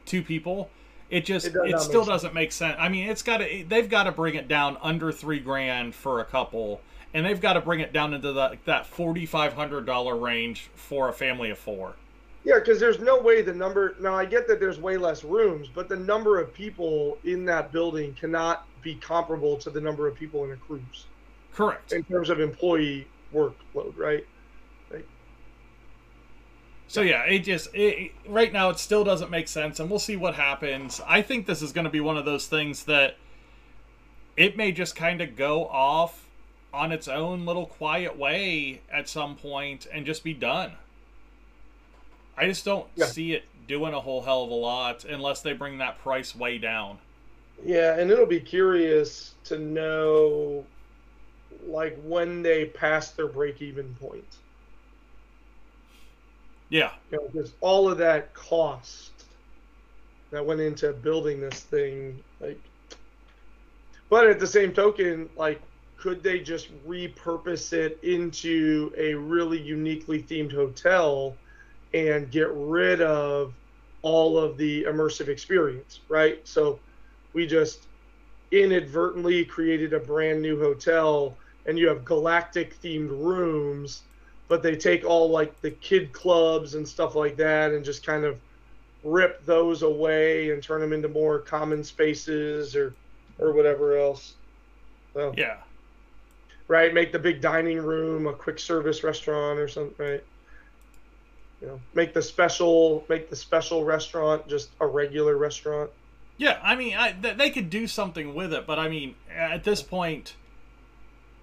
[0.05, 0.69] two people,
[1.09, 2.75] it just It it, still doesn't make sense.
[2.79, 6.19] I mean, it's got to they've got to bring it down under three grand for
[6.19, 6.81] a couple,
[7.13, 10.69] and they've got to bring it down into that that forty five hundred dollar range
[10.75, 11.95] for a family of four.
[12.43, 13.95] Yeah, because there's no way the number.
[13.99, 17.71] Now I get that there's way less rooms, but the number of people in that
[17.71, 21.05] building cannot be comparable to the number of people in a cruise
[21.53, 21.91] Correct.
[21.91, 24.25] in terms of employee workload, right?
[26.87, 30.15] So yeah, it just it, right now it still doesn't make sense, and we'll see
[30.15, 31.01] what happens.
[31.07, 33.17] I think this is going to be one of those things that
[34.37, 36.25] it may just kind of go off
[36.73, 40.73] on its own little quiet way at some point and just be done.
[42.37, 43.05] I just don't Yeah.
[43.05, 46.57] see it doing a whole hell of a lot unless they bring that price way
[46.57, 46.99] down.
[47.63, 50.65] Yeah, and it'll be curious to know,
[51.65, 54.25] like when they pass their break-even point.
[56.69, 59.25] Yeah, You know, because all of that cost
[60.31, 62.69] that went into building this thing, like,
[64.09, 65.61] but at the same token, like,
[65.97, 71.39] could they just repurpose it into a really uniquely themed hotel
[71.93, 73.55] and get rid of
[74.01, 76.39] all of the immersive experience, right?
[76.47, 76.83] So
[77.33, 77.87] we just
[78.51, 84.03] inadvertently created a brand new hotel and you have galactic themed rooms
[84.47, 88.23] but they take all like the kid clubs and stuff like that and just kind
[88.23, 88.39] of
[89.03, 92.93] rip those away and turn them into more common spaces or
[93.37, 94.33] or whatever else.
[95.13, 95.57] So, yeah,
[96.67, 100.23] right, make the big dining room a quick service restaurant or something, right?
[101.61, 105.89] You know, make the special make the special restaurant just a regular restaurant.
[106.37, 106.59] yeah.
[106.61, 110.35] I mean, I, they could do something with it, but I mean, at this point,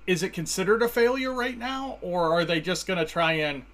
[0.06, 3.64] is it considered a failure right now, or are they just going to try and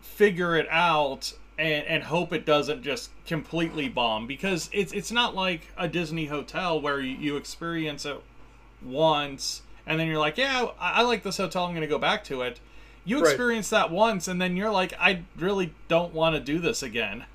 [0.00, 4.26] figure it out and, and hope it doesn't just completely bomb?
[4.26, 8.20] Because it's it's not like a Disney hotel where you, you experience it
[8.82, 11.64] once and then you're like, yeah, I, I like this hotel.
[11.64, 12.60] I'm going to go back to it.
[13.04, 13.36] You Right.
[13.36, 17.26] experience that once, and then you're like, I really don't want to do this again.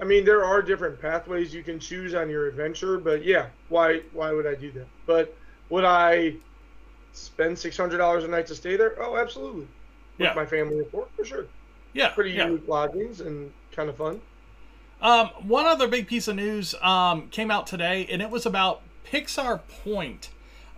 [0.00, 4.02] I mean, there are different pathways you can choose on your adventure, but yeah, why
[4.12, 4.88] why would I do that?
[5.06, 5.38] But
[5.68, 6.40] would I
[7.12, 8.94] spend six hundred dollars a night to stay there?
[9.00, 9.62] Oh, absolutely.
[9.62, 9.68] With
[10.18, 10.34] Yeah.
[10.34, 11.46] my family of four, for sure.
[11.92, 12.46] Yeah, Pretty yeah.
[12.46, 14.20] unique lodgings and kind of fun.
[15.00, 18.82] Um, one other big piece of news um, came out today, and it was about
[19.10, 20.30] Pixar Point,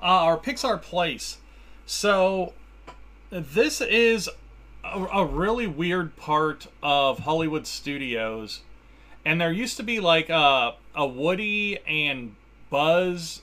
[0.02, 1.38] uh, or Pixar Place.
[1.86, 2.54] So,
[3.30, 4.28] this is
[4.82, 8.60] a, a really weird part of Hollywood studios,
[9.24, 12.34] and there used to be like a, a Woody and
[12.70, 13.42] Buzz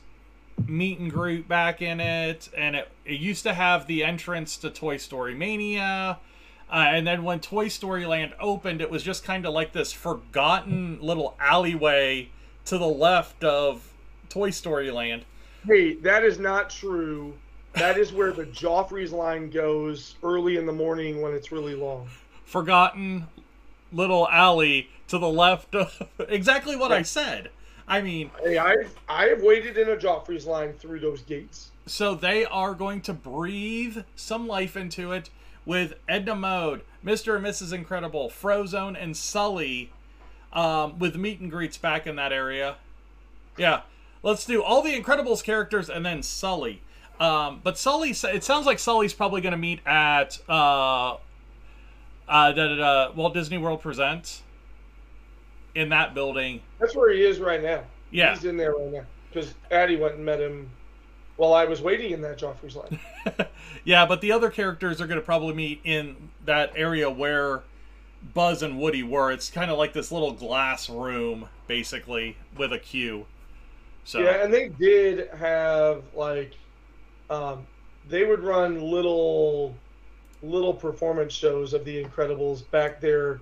[0.68, 4.70] meet and greet back in it, and it, it used to have the entrance to
[4.70, 6.20] Toy Story Mania.
[6.72, 9.92] Uh, and then when Toy Story Land opened, it was just kind of like this
[9.92, 12.30] forgotten little alleyway
[12.66, 13.92] to the left of
[14.30, 15.26] Toy Story Land.
[15.66, 17.34] Hey, that is not true.
[17.74, 22.10] That is where the Joffrey's line goes early in the morning when it's really long.
[22.46, 23.28] Forgotten
[23.92, 27.50] little alley to the left of exactly what I said.
[27.92, 28.76] I mean, Hey, I
[29.10, 31.72] I have waited in a Joffrey's line through those gates.
[31.86, 35.30] so they are going to breathe some life into it
[35.66, 37.36] with Edna Mode, Mr.
[37.36, 37.74] and Mrs.
[37.74, 39.92] Incredible, Frozone, and Sully
[40.54, 42.78] um, with meet and greets back in that area.
[43.58, 43.82] Yeah,
[44.24, 46.82] let's do all the Incredibles characters and then Sully.
[47.20, 51.18] Um, but Sully, it sounds like Sully's probably going to meet at uh, uh,
[52.28, 54.42] da, da, da, Walt Disney World Presents
[55.76, 56.62] in that building.
[56.80, 57.84] That's where he is right now.
[58.12, 58.34] Yeah.
[58.34, 59.06] He's in there right now.
[59.30, 60.70] Because Addie went and met him
[61.38, 63.00] while I was waiting in that Joffrey's line.
[63.84, 67.64] yeah, but the other characters are going to probably meet in that area where
[68.34, 69.32] Buzz and Woody were.
[69.32, 73.26] It's kind of like this little glass room, basically, with a queue.
[74.04, 76.54] So Yeah, and they did have like
[77.30, 77.66] um,
[78.10, 79.76] they would run little
[80.44, 83.42] little performance shows of the Incredibles back there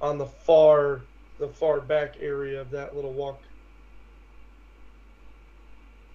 [0.00, 1.00] on the far
[1.46, 3.40] the far back area of that little walk.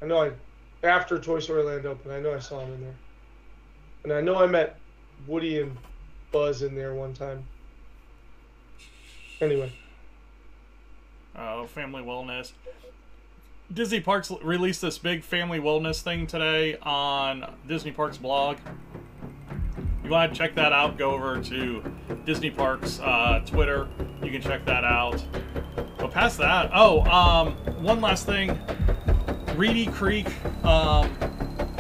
[0.01, 0.31] I know I
[0.81, 2.95] after Toy Story Land opened, I know I saw him in there.
[4.05, 4.77] And I know I met
[5.27, 5.75] Woody and
[6.31, 7.45] Buzz in there one time.
[9.41, 9.73] Anyway.
[11.35, 12.53] Oh, family wellness.
[13.71, 18.57] Disney Parks released this big family wellness thing today on Disney Parks blog.
[20.03, 20.97] You want to check that out?
[20.97, 21.83] Go over to
[22.25, 23.87] Disney Parks uh, Twitter.
[24.21, 25.23] You can check that out.
[25.97, 26.71] But past that.
[26.73, 27.53] Oh, um,
[27.83, 28.59] one last thing.
[29.55, 30.27] Reedy Creek.
[30.65, 31.11] Um,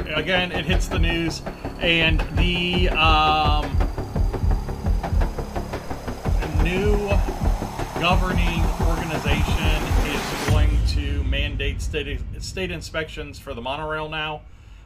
[0.07, 1.41] again, it hits the news,
[1.79, 3.65] and the um,
[6.63, 7.09] new
[7.99, 14.41] governing organization is going to mandate state state inspections for the monorail now.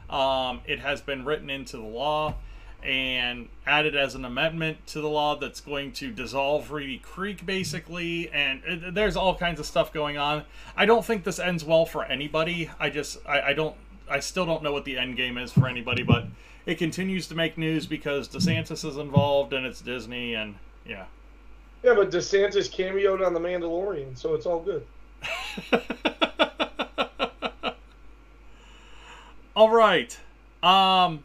[0.10, 2.36] Um, it has been written into the law
[2.84, 8.30] and added as an amendment to the law that's going to dissolve Reedy Creek, basically.
[8.32, 10.44] And it, there's all kinds of stuff going on.
[10.76, 12.70] I don't think this ends well for anybody.
[12.80, 13.76] I just, I, I don't,
[14.10, 16.26] I still don't know what the end game is for anybody, but
[16.66, 20.56] it continues to make news because DeSantis is involved and it's Disney, and
[20.86, 21.06] yeah.
[21.84, 24.86] Yeah, but DeSantis cameoed on The Mandalorian, so it's all good.
[29.56, 30.18] all right.
[30.62, 31.24] Um,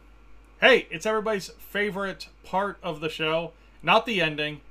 [0.61, 3.51] hey, it's everybody's favorite part of the show.
[3.81, 4.61] Not the ending.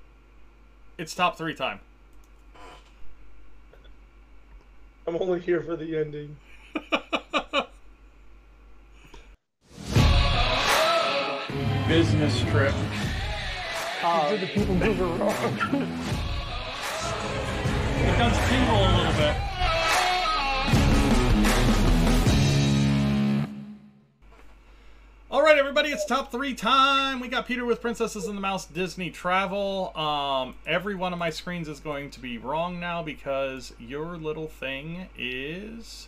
[0.97, 1.80] It's top three time.
[5.07, 6.36] I'm only here for the ending.
[11.89, 12.74] Business trip.
[14.03, 15.89] Uh, Did the people move around?
[18.05, 19.48] it does tingle a little bit.
[25.59, 27.19] Right, everybody, it's top three time.
[27.19, 29.91] We got Peter with Princesses and the Mouse Disney Travel.
[29.97, 34.47] Um, every one of my screens is going to be wrong now because your little
[34.47, 36.07] thing is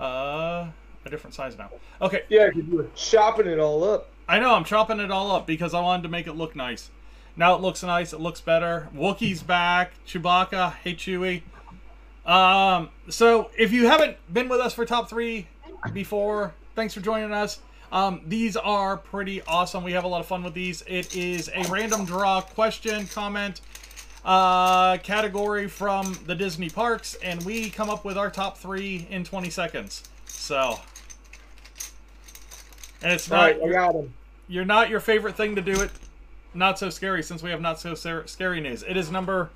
[0.00, 0.68] uh,
[1.04, 1.68] a different size now.
[2.00, 2.22] Okay.
[2.30, 4.08] Yeah, you were chopping it all up.
[4.26, 6.90] I know, I'm chopping it all up because I wanted to make it look nice.
[7.36, 8.88] Now it looks nice, it looks better.
[8.96, 11.42] Wookiee's back, Chewbacca, hey Chewie.
[12.24, 15.46] Um, so if you haven't been with us for top three
[15.92, 17.60] before, thanks for joining us.
[17.90, 19.82] Um, these are pretty awesome.
[19.82, 20.82] We have a lot of fun with these.
[20.86, 23.60] It is a random draw question, comment,
[24.24, 29.24] uh, category from the Disney parks, and we come up with our top three in
[29.24, 30.02] 20 seconds.
[30.26, 30.78] So,
[33.02, 33.42] and it's not.
[33.42, 34.12] Right, I got him.
[34.48, 35.90] You're not your favorite thing to do it.
[36.54, 38.82] Not so scary since we have not so scary news.
[38.82, 39.50] It is number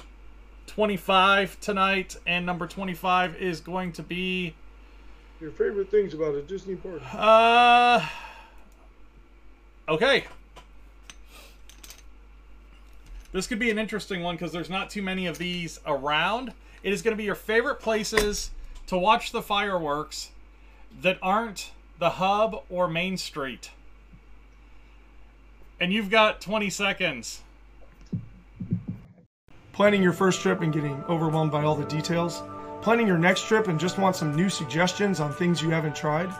[0.66, 4.54] 25 tonight, and number 25 is going to be
[5.42, 7.02] your favorite things about a Disney park?
[7.12, 8.06] Uh.
[9.88, 10.24] Okay.
[13.32, 16.52] This could be an interesting one because there's not too many of these around.
[16.84, 18.50] It is going to be your favorite places
[18.86, 20.30] to watch the fireworks
[21.00, 23.70] that aren't the hub or Main Street.
[25.80, 27.40] And you've got 20 seconds.
[29.72, 32.42] Planning your first trip and getting overwhelmed by all the details?
[32.82, 36.34] Planning your next trip and just want some new suggestions on things you haven't tried?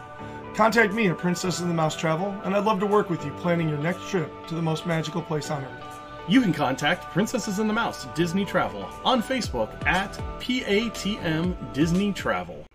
[0.57, 3.31] Contact me at Princess and the Mouse Travel, and I'd love to work with you
[3.35, 6.01] planning your next trip to the most magical place on earth.
[6.27, 12.67] You can contact Princesses and the Mouse Disney Travel on Facebook at PATM Disney Travel.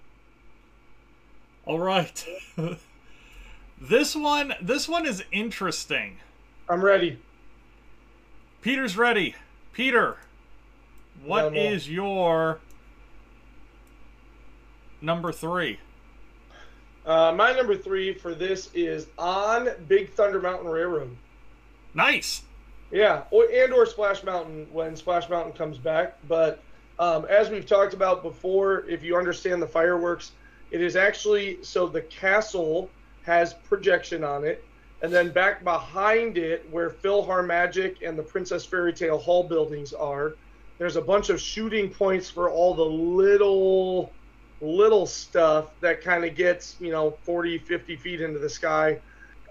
[1.65, 2.25] All right.
[3.81, 6.15] this one this one is interesting.
[6.69, 7.19] I'm ready.
[8.61, 9.35] Peter's ready.
[9.73, 10.15] Peter,
[11.25, 12.59] what is your
[15.01, 15.79] number three?
[17.05, 21.15] Uh, my number three for this is on Big Thunder Mountain Railroad.
[21.93, 22.43] Nice.
[22.91, 26.17] Yeah, or, and or Splash Mountain when Splash Mountain comes back.
[26.27, 26.61] But
[26.99, 30.31] um, as we've talked about before, if you understand the fireworks,
[30.71, 32.89] it is actually so the castle
[33.23, 34.63] has projection on it,
[35.01, 40.35] and then back behind it, where PhilharMagic and the Princess Fairy Tale Hall buildings are,
[40.77, 44.11] there's a bunch of shooting points for all the little
[44.61, 48.99] little stuff that kind of gets, you know, 40, 50 feet into the sky.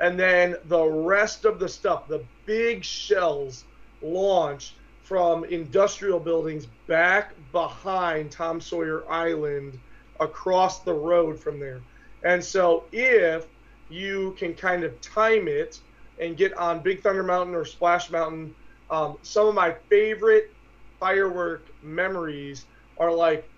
[0.01, 3.65] And then the rest of the stuff, the big shells
[4.03, 9.79] launch from industrial buildings back behind Tom Sawyer Island
[10.19, 11.81] across the road from there.
[12.25, 13.47] And so if
[13.89, 15.79] you can kind of time it
[16.21, 18.55] and get on Big Thunder Mountain or Splash Mountain,
[18.91, 20.53] um, some of my favorite
[20.99, 22.65] firework memories
[22.99, 23.49] are like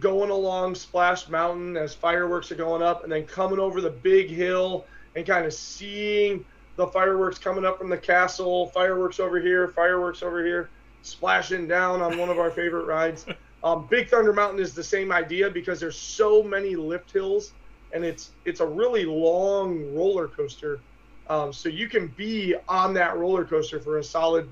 [0.00, 4.28] going along Splash Mountain as fireworks are going up, and then coming over the big
[4.28, 6.44] hill and kind of seeing
[6.76, 10.70] the fireworks coming up from the castle, fireworks over here, fireworks over here,
[11.02, 13.26] splashing down on one of our favorite rides.
[13.64, 17.52] Um, Big Thunder Mountain is the same idea because there's so many lift hills,
[17.92, 20.80] and it's it's a really long roller coaster.
[21.28, 24.48] Um, so you can be on that roller coaster for a solid,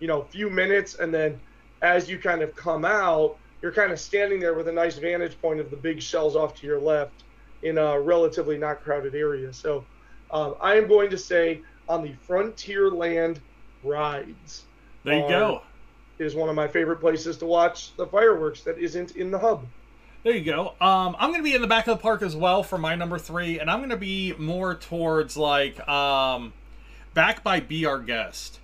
[0.00, 1.38] you know, few minutes, and then
[1.82, 5.40] as you kind of come out, you're kind of standing there with a nice vantage
[5.40, 7.24] point of the big shells off to your left
[7.62, 9.50] in a relatively not crowded area.
[9.54, 9.86] So
[10.30, 13.38] um, I am going to say on the Frontierland
[13.82, 14.64] rides.
[15.02, 15.62] There you go.
[16.18, 19.64] is one of my favorite places to watch the fireworks that isn't in the hub.
[20.24, 20.74] There you go.
[20.78, 22.94] Um, I'm going to be in the back of the park as well for my
[22.94, 26.52] number three, and I'm going to be more towards like um,
[27.14, 28.60] back by Be Our Guest.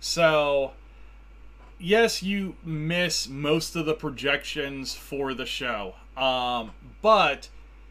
[0.00, 0.72] So,
[1.82, 6.70] yes, you miss most of the projections for the show, um,
[7.02, 7.48] but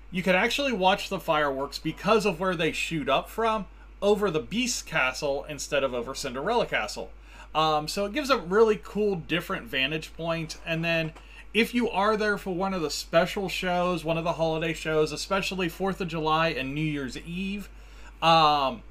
[0.10, 3.66] you can actually watch the fireworks because of where they shoot up from
[4.02, 7.12] over the Beast Castle instead of over Cinderella Castle.
[7.54, 10.58] Um, so it gives a really cool, different vantage point.
[10.66, 11.14] and then
[11.54, 15.12] if you are there for one of the special shows, one of the holiday shows,
[15.12, 17.70] especially Fourth of July and New Year's Eve,
[18.22, 18.84] um,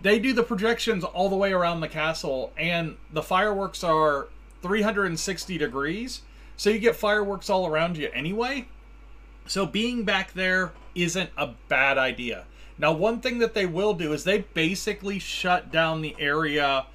[0.00, 4.28] they do the projections all the way around the castle, and the fireworks are
[4.64, 6.22] 360 degrees,
[6.56, 8.66] so you get fireworks all around you anyway.
[9.46, 12.46] So being back there isn't a bad idea.
[12.78, 16.86] Now, one thing that they will do is they basically shut down the area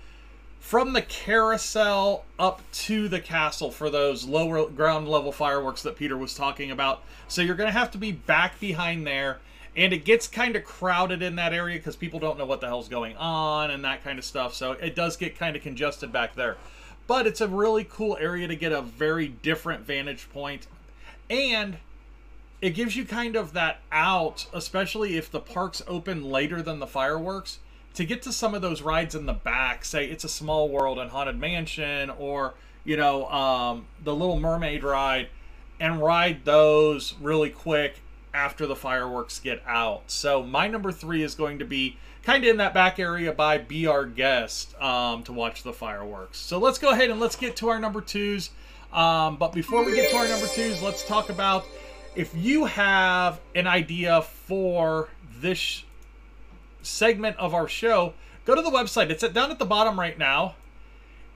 [0.59, 6.17] from the carousel up to the castle for those lower ground level fireworks that Peter
[6.17, 7.03] was talking about.
[7.27, 9.39] So you're going to have to be back behind there.
[9.77, 12.67] And it gets kind of crowded in that area because people don't know what the
[12.67, 14.55] hell's going on and that kind of stuff.
[14.55, 16.57] So it does get kind of congested back there.
[17.09, 20.27] But it's a really cool area to get a very different vantage.
[21.27, 21.77] And
[22.61, 26.85] it gives you kind of that out, especially if the park's open later than the
[26.85, 27.57] fireworks
[27.95, 30.99] to get to some of those rides in the back, say it's a small world
[30.99, 32.53] and haunted mansion or,
[32.83, 35.29] you know, um, the Little Mermaid ride,
[35.79, 38.01] and ride those really quick
[38.33, 40.03] after the fireworks get out.
[40.07, 43.57] So my number three is going to be kind of in that back area by
[43.57, 46.37] Be Our Guest um, to watch the fireworks.
[46.37, 48.51] So let's go ahead and let's get to our number twos.
[48.93, 51.65] Um, but before we get to our number twos, let's talk about
[52.15, 55.09] if you have an idea for
[55.39, 55.83] this
[56.81, 58.13] segment of our show,
[58.45, 59.09] go to the website.
[59.09, 60.55] It's at, down at the bottom right now.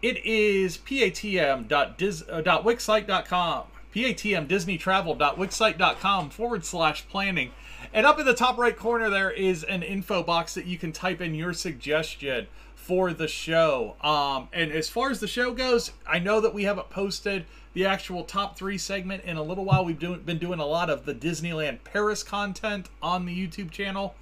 [0.01, 3.63] It is patm.wixsite.com.
[3.93, 7.51] patmdisneytravel.wixsite.com forward slash planning.
[7.93, 10.91] And up in the top right corner, there is an info box that you can
[10.91, 13.95] type in your suggestion for the show.
[14.01, 17.85] Um, and as far as the show goes, I know that we haven't posted the
[17.85, 19.85] actual top three segment in a little while.
[19.85, 24.15] We've do, been doing a lot of the Disneyland Paris content on the YouTube channel.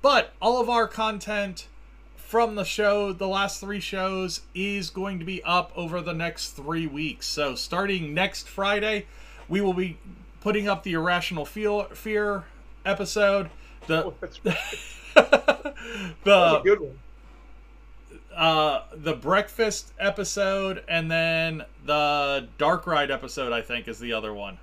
[0.00, 1.66] But all of our content
[2.28, 6.50] from the show, the last three shows, is going to be up over the next
[6.50, 7.26] three weeks.
[7.26, 9.06] So starting next Friday,
[9.48, 9.96] we will be
[10.42, 12.44] putting up the Irrational Feel, Fear
[12.84, 13.48] episode.
[13.86, 14.14] The Oh,
[16.24, 16.98] the good one.
[18.36, 23.54] uh, the breakfast episode, and then the dark ride episode.
[23.54, 24.58] I think is the other one.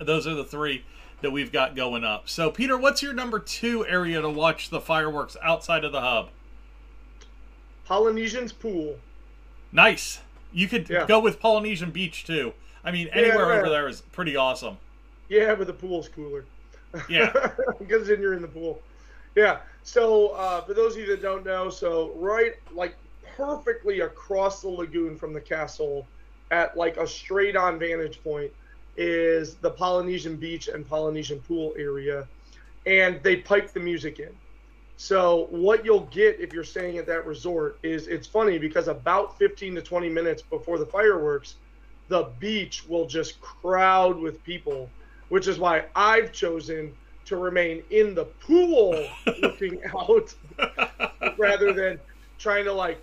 [0.00, 0.84] Those are the three
[1.22, 2.28] that we've got going up.
[2.28, 6.28] So, Peter, what's your number two area to watch the fireworks outside of the hub?
[7.86, 8.96] Polynesian's pool.
[9.72, 10.20] Nice.
[10.52, 11.06] You could Yeah.
[11.06, 12.52] go with Polynesian Beach too.
[12.84, 13.60] I mean, anywhere yeah.
[13.60, 14.78] over there is pretty awesome.
[15.28, 16.44] Yeah, but the pool's cooler.
[17.08, 17.50] Yeah.
[17.78, 18.80] because then you're in the pool.
[19.34, 19.58] Yeah.
[19.82, 22.96] So uh, for those of you that don't know, so right like
[23.36, 26.06] perfectly across the lagoon from the castle,
[26.50, 28.50] at like a straight on vantage point,
[28.96, 32.26] is the Polynesian beach and Polynesian pool area,
[32.86, 34.34] and they pipe the music in.
[34.96, 39.38] So what you'll get if you're staying at that resort is it's funny because about
[39.38, 41.56] 15 to 20 minutes before the fireworks,
[42.08, 44.88] the beach will just crowd with people,
[45.28, 46.94] which is why I've chosen
[47.26, 49.06] to remain in the pool
[49.42, 50.34] looking out
[51.36, 51.98] rather than
[52.38, 53.00] trying to like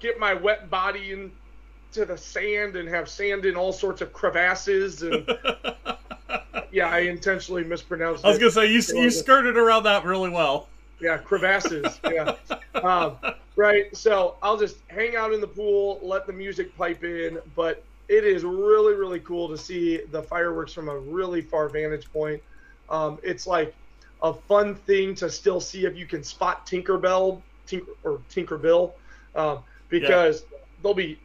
[0.00, 5.02] get my wet body into the sand and have sand in all sorts of crevasses
[5.02, 5.26] and
[6.72, 8.40] yeah, I intentionally mispronounced I was it.
[8.40, 10.68] gonna say you you skirted around that really well.
[11.00, 11.98] Yeah, crevasses.
[12.04, 12.36] Yeah.
[12.74, 13.16] um,
[13.56, 13.94] right.
[13.96, 18.24] So I'll just hang out in the pool, let the music pipe in, but it
[18.24, 22.42] is really, really cool to see the fireworks from a really far vantage point.
[22.88, 23.74] Um, it's like
[24.22, 28.92] a fun thing to still see if you can spot Tinkerbell Tinker, or Tinkerbell
[29.34, 30.44] um, because
[30.82, 31.18] they'll be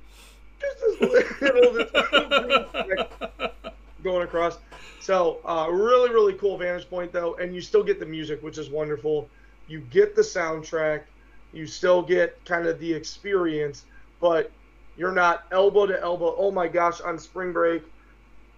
[4.04, 4.58] going across.
[5.00, 8.58] So uh, really, really cool vantage point though, and you still get the music, which
[8.58, 9.30] is wonderful.
[9.72, 11.04] You get the soundtrack,
[11.54, 13.86] you still get kind of the experience,
[14.20, 14.52] but
[14.98, 16.36] you're not elbow to elbow.
[16.38, 17.82] Oh my gosh, on spring break,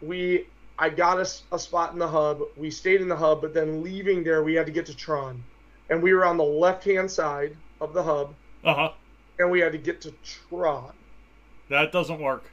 [0.01, 0.47] we
[0.79, 2.41] I got us a, spot in the hub.
[2.57, 5.43] We stayed in the hub, but then leaving there, we had to get to Tron,
[5.91, 8.33] and we were on the left hand side of the hub,
[8.63, 8.91] Uh huh.
[9.37, 10.13] and we had to get to
[10.49, 10.93] Tron.
[11.69, 12.43] That doesn't work.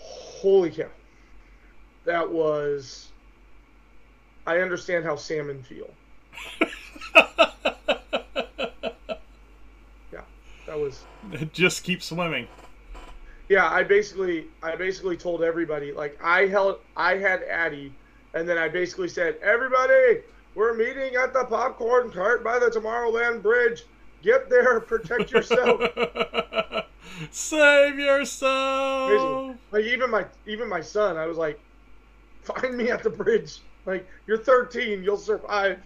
[0.00, 0.88] Holy cow.
[2.06, 3.12] That was.
[4.48, 5.90] I understand how salmon feel.
[10.12, 10.20] Yeah,
[10.66, 11.04] that was.
[11.52, 12.48] Just keep swimming.
[13.48, 17.92] yeah, I basically I basically told everybody like I held I had Addy,
[18.34, 20.20] and then I basically said everybody
[20.54, 23.84] we're meeting at the popcorn cart by the Tomorrowland Bridge.
[24.22, 25.80] Get there, protect yourself.
[27.30, 29.10] Save yourself.
[29.10, 31.60] Basically, like even my even my son, I was like,
[32.42, 33.60] find me at the bridge.
[33.86, 35.78] Like you're 13, you'll survive.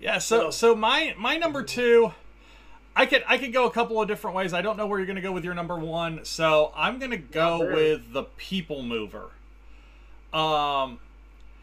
[0.00, 0.18] Yeah.
[0.18, 2.12] So so my my number two.
[2.96, 4.52] I could I could go a couple of different ways.
[4.54, 7.10] I don't know where you're going to go with your number one, so I'm going
[7.10, 9.30] to go with the People Mover.
[10.32, 11.00] Um,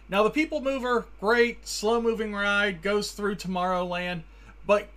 [0.10, 4.24] now the People Mover, great slow moving ride, goes through Tomorrowland,
[4.68, 4.90] but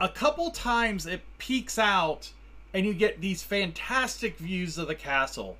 [0.00, 2.32] a couple times it peaks out
[2.72, 5.58] and you get these fantastic views of the castle.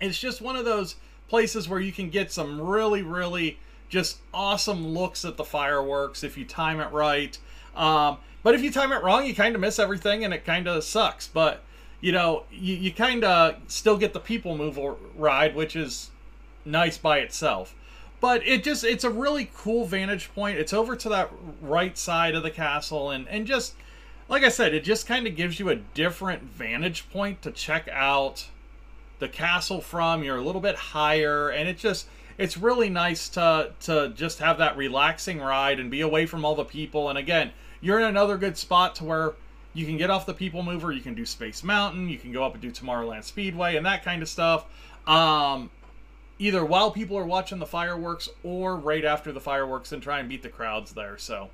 [0.00, 0.96] It's just one of those
[1.28, 6.36] places where you can get some really really just awesome looks at the fireworks if
[6.36, 7.38] you time it right.
[7.74, 10.66] Um, but if you time it wrong, you kind of miss everything and it kind
[10.66, 11.28] of sucks.
[11.28, 11.62] But,
[12.00, 16.10] you know, you, you kind of still get the people mover ride, which is
[16.64, 17.74] nice by itself.
[18.20, 20.58] But it just, it's a really cool vantage point.
[20.58, 21.30] It's over to that
[21.60, 23.10] right side of the castle.
[23.10, 23.74] And, and just,
[24.28, 27.88] like I said, it just kind of gives you a different vantage point to check
[27.92, 28.48] out
[29.18, 30.24] the castle from.
[30.24, 31.50] You're a little bit higher.
[31.50, 32.06] And it just,
[32.38, 36.54] it's really nice to, to just have that relaxing ride and be away from all
[36.54, 37.08] the people.
[37.08, 39.34] And again, you're in another good spot to where
[39.76, 42.42] you can get off the people mover you can do space mountain you can go
[42.42, 44.64] up and do tomorrowland speedway and that kind of stuff.
[45.06, 45.70] Um,
[46.38, 50.28] either while people are watching the fireworks or right after the fireworks and try and
[50.28, 51.18] beat the crowds there.
[51.18, 51.50] So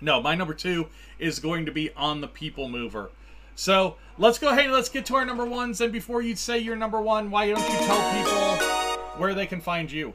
[0.00, 0.86] no my number two
[1.18, 3.10] is going to be on the people mover.
[3.56, 5.80] So let's go ahead and let's get to our number ones.
[5.80, 8.79] And before you say your number one why don't you tell people
[9.16, 10.14] where they can find you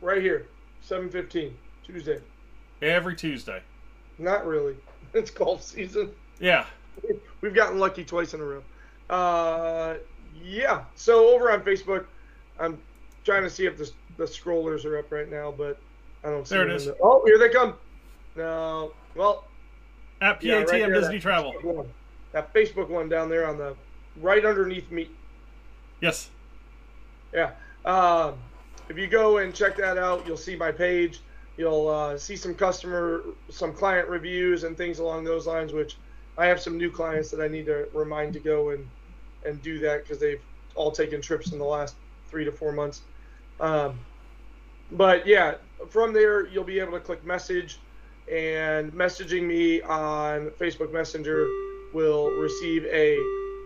[0.00, 0.46] right here
[0.82, 2.20] 715 Tuesday.
[2.82, 3.62] Every Tuesday.
[4.18, 4.76] Not really.
[5.14, 6.10] It's golf season.
[6.40, 6.64] Yeah.
[7.42, 8.62] We've gotten lucky twice in a row.
[9.10, 9.96] Uh,
[10.42, 10.84] yeah.
[10.94, 12.06] So over on Facebook,
[12.58, 12.78] I'm
[13.22, 15.78] trying to see if the, the scrollers are up right now, but
[16.24, 16.68] I don't see them.
[16.68, 16.86] there it is.
[16.86, 17.74] The, oh, here they come.
[18.34, 18.94] No.
[19.14, 19.44] Well.
[20.22, 21.52] At PATM yeah, right Disney Travel.
[21.62, 21.88] Facebook
[22.32, 23.76] that Facebook one down there on the
[24.20, 25.10] right underneath me.
[26.02, 26.30] Yes.
[27.32, 27.52] Yeah.
[27.84, 28.34] Um,
[28.88, 31.20] if you go and check that out, you'll see my page.
[31.56, 35.72] You'll uh, see some customer, some client reviews and things along those lines.
[35.72, 35.96] Which
[36.36, 38.86] I have some new clients that I need to remind to go and
[39.46, 40.42] and do that because they've
[40.74, 41.94] all taken trips in the last
[42.28, 43.02] three to four months.
[43.60, 43.98] Um,
[44.90, 45.54] but yeah,
[45.88, 47.78] from there you'll be able to click message,
[48.30, 51.46] and messaging me on Facebook Messenger
[51.92, 53.16] will receive a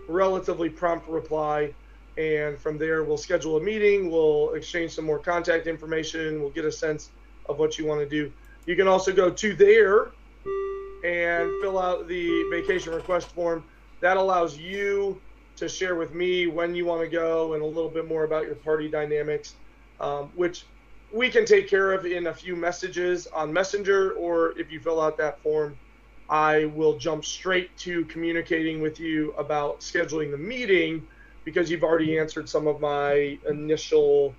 [0.07, 1.73] relatively prompt reply.
[2.17, 4.11] And from there, we'll schedule a meeting.
[4.11, 6.41] We'll exchange some more contact information.
[6.41, 7.11] We'll get a sense
[7.49, 8.33] of what you want to do.
[8.65, 10.09] You can also go to there
[11.05, 13.65] and fill out the vacation request form.
[14.01, 15.21] That allows you
[15.57, 18.45] to share with me when you want to go and a little bit more about
[18.47, 19.55] your party dynamics,
[20.01, 20.65] um, which
[21.13, 25.01] we can take care of in a few messages on Messenger, or if you fill
[25.01, 25.79] out that form,
[26.29, 31.07] I will jump straight to communicating with you about scheduling the meeting
[31.47, 34.35] because you've already answered some of my initial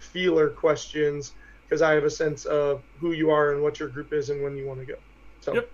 [0.00, 1.32] feeler questions
[1.64, 4.42] because I have a sense of who you are and what your group is and
[4.42, 4.94] when you want to go.
[5.40, 5.70] So Yep.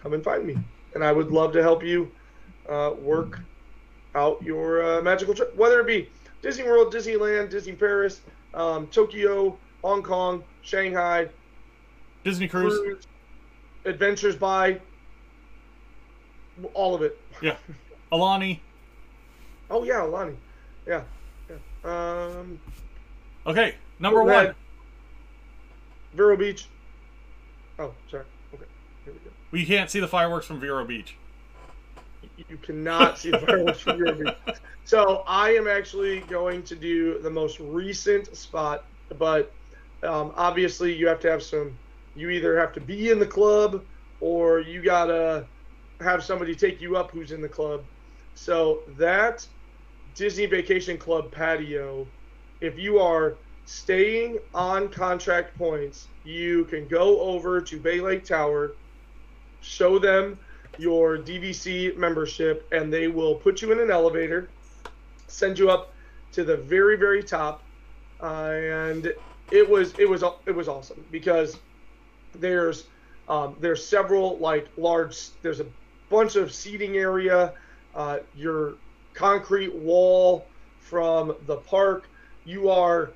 [0.00, 0.56] come and find me,
[0.94, 2.12] and I would love to help you
[2.68, 3.40] uh, work
[4.14, 6.08] out your uh, magical trip, whether it be
[6.40, 8.20] Disney World, Disneyland, Disney Paris,
[8.54, 11.28] um, Tokyo, Hong Kong, Shanghai,
[12.22, 12.78] Disney Cruise.
[12.78, 13.06] cruise,
[13.86, 14.80] adventures by
[16.74, 17.18] all of it.
[17.42, 17.56] Yeah.
[18.12, 18.60] Aulani.
[19.72, 20.36] Oh yeah, Lonnie.
[20.86, 21.02] Yeah.
[21.48, 21.56] yeah.
[21.82, 22.60] Um,
[23.46, 24.54] Okay, number one.
[26.14, 26.68] Vero Beach.
[27.78, 28.24] Oh, sorry.
[28.54, 28.64] Okay,
[29.04, 29.58] here we go.
[29.58, 31.16] You can't see the fireworks from Vero Beach.
[32.48, 34.34] You cannot see the fireworks from Vero Beach.
[34.84, 38.84] So I am actually going to do the most recent spot,
[39.16, 39.52] but
[40.02, 41.78] um, obviously you have to have some.
[42.16, 43.84] You either have to be in the club
[44.18, 45.46] or you gotta
[46.00, 47.84] have somebody take you up who's in the club.
[48.34, 49.46] So that
[50.14, 52.06] Disney Vacation Club patio,
[52.60, 53.34] if you are
[53.64, 58.72] staying on contract points, you can go over to Bay Lake Tower,
[59.60, 60.38] show them
[60.78, 64.48] your DVC membership, and they will put you in an elevator,
[65.28, 65.92] send you up
[66.32, 67.62] to the very, very top,
[68.22, 69.12] uh, and
[69.50, 71.58] it was it was it was awesome because
[72.34, 72.84] there's
[73.28, 75.66] um, there's several like large there's a
[76.08, 77.52] bunch of seating area,
[77.94, 78.74] uh, your
[79.14, 80.46] concrete wall
[80.80, 82.04] from the park.
[82.44, 83.10] You are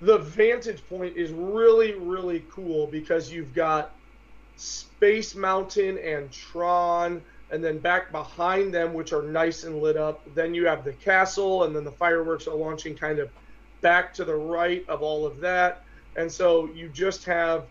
[0.00, 3.92] the vantage point is really really cool because you've got
[4.56, 10.20] Space Mountain and Tron, and then back behind them, which are nice and lit up.
[10.34, 13.30] Then you have the castle, and then the fireworks are launching kind of
[13.80, 15.82] back to the right of all of that.
[16.16, 17.64] And so you just have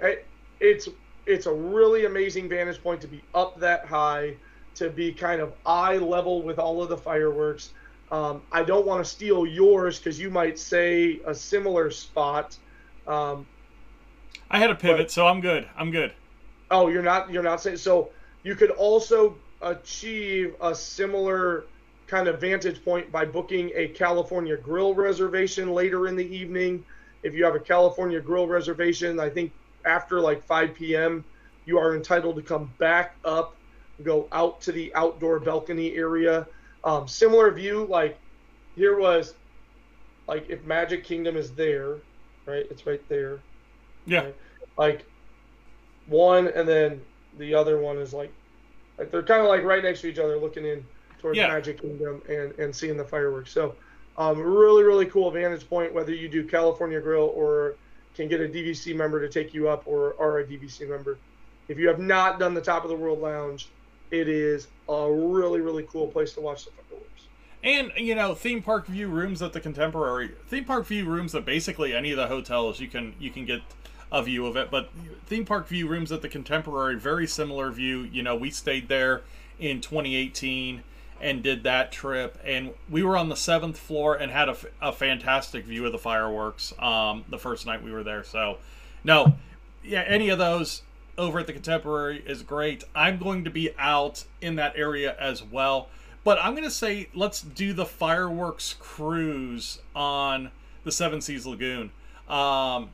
[0.00, 0.26] it,
[0.60, 0.88] it's
[1.26, 4.36] it's a really amazing vantage point to be up that high,
[4.76, 7.70] to be kind of eye level with all of the fireworks.
[8.10, 12.56] Um, I don't want to steal yours because you might say a similar spot.
[13.06, 13.46] Um,
[14.50, 15.66] I had a pivot, but, so I'm good.
[15.76, 16.12] I'm good.
[16.70, 17.30] Oh, you're not.
[17.30, 18.10] You're not saying so.
[18.42, 21.64] You could also achieve a similar
[22.06, 26.84] kind of vantage point by booking a California grill reservation later in the evening.
[27.22, 29.52] If you have a California grill reservation, I think
[29.86, 31.24] after like 5 p.m.,
[31.64, 33.54] you are entitled to come back up,
[34.02, 36.46] go out to the outdoor balcony area.
[36.84, 38.18] Um, similar view, like
[38.74, 39.34] here was
[40.28, 41.96] like if Magic Kingdom is there,
[42.46, 42.66] right?
[42.70, 43.40] It's right there.
[44.06, 44.20] Yeah.
[44.20, 44.36] Right?
[44.78, 45.04] Like
[46.06, 47.00] one, and then
[47.38, 48.32] the other one is like,
[48.98, 50.84] like they're kind of like right next to each other, looking in
[51.20, 51.48] towards yeah.
[51.48, 53.52] Magic Kingdom and and seeing the fireworks.
[53.52, 53.74] So,
[54.18, 57.76] um, really really cool vantage point whether you do California Grill or
[58.14, 61.18] can get a DVC member to take you up or are a DVC member.
[61.68, 63.68] If you have not done the Top of the World Lounge,
[64.12, 67.26] it is a really, really cool place to watch the fireworks.
[67.64, 71.44] And you know, theme park view rooms at the Contemporary, theme park view rooms at
[71.44, 73.62] basically any of the hotels you can you can get
[74.12, 74.70] a view of it.
[74.70, 74.90] But
[75.26, 78.02] theme park view rooms at the Contemporary, very similar view.
[78.02, 79.22] You know, we stayed there
[79.58, 80.82] in 2018
[81.22, 82.38] and did that trip.
[82.44, 85.98] And we were on the seventh floor and had a, a fantastic view of the
[85.98, 88.24] fireworks um, the first night we were there.
[88.24, 88.58] So,
[89.04, 89.36] no,
[89.84, 90.82] yeah, any of those
[91.18, 92.84] over at the Contemporary is great.
[92.94, 95.88] I'm going to be out in that area as well.
[96.24, 100.50] But I'm going to say let's do the fireworks cruise on
[100.84, 101.90] the Seven Seas Lagoon.
[102.28, 102.90] Um,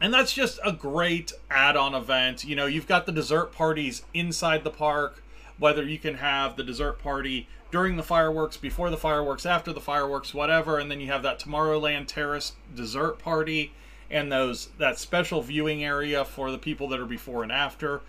[0.00, 2.44] and that's just a great add on event.
[2.44, 5.22] You know, you've got the dessert parties inside the park
[5.60, 9.80] whether you can have the dessert party during the fireworks, before the fireworks, after the
[9.80, 13.72] fireworks, whatever, and then you have that Tomorrowland Terrace dessert party
[14.10, 18.00] and those that special viewing area for the people that are before and after.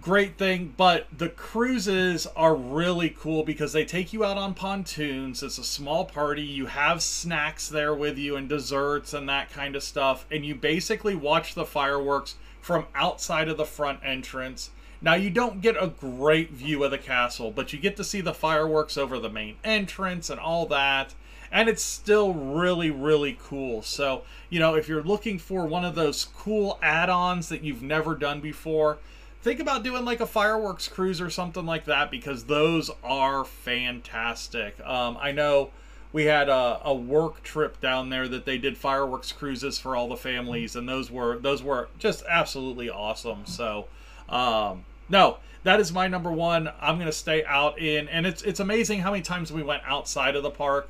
[0.00, 5.42] Great thing, but the cruises are really cool because they take you out on pontoons.
[5.42, 6.42] It's a small party.
[6.42, 10.56] You have snacks there with you and desserts and that kind of stuff, and you
[10.56, 14.70] basically watch the fireworks from outside of the front entrance
[15.04, 18.22] now, you don't get a great view of the castle, but you get to see
[18.22, 21.14] the fireworks over the main entrance and all that.
[21.54, 23.80] And it's still really, really cool.
[23.82, 27.80] So, you know, if you're looking for one of those cool add ons that you've
[27.80, 28.98] never done before,
[29.40, 34.80] think about doing like a fireworks cruise or something like that because those are fantastic.
[34.84, 35.70] Um, I know
[36.12, 40.08] we had a, a, work trip down there that they did fireworks cruises for all
[40.08, 43.46] the families, and those were those were just absolutely awesome.
[43.46, 43.86] So,
[44.28, 46.70] um, no, that is my number one.
[46.80, 50.34] I'm gonna stay out in, and it's it's amazing how many times we went outside
[50.34, 50.88] of the park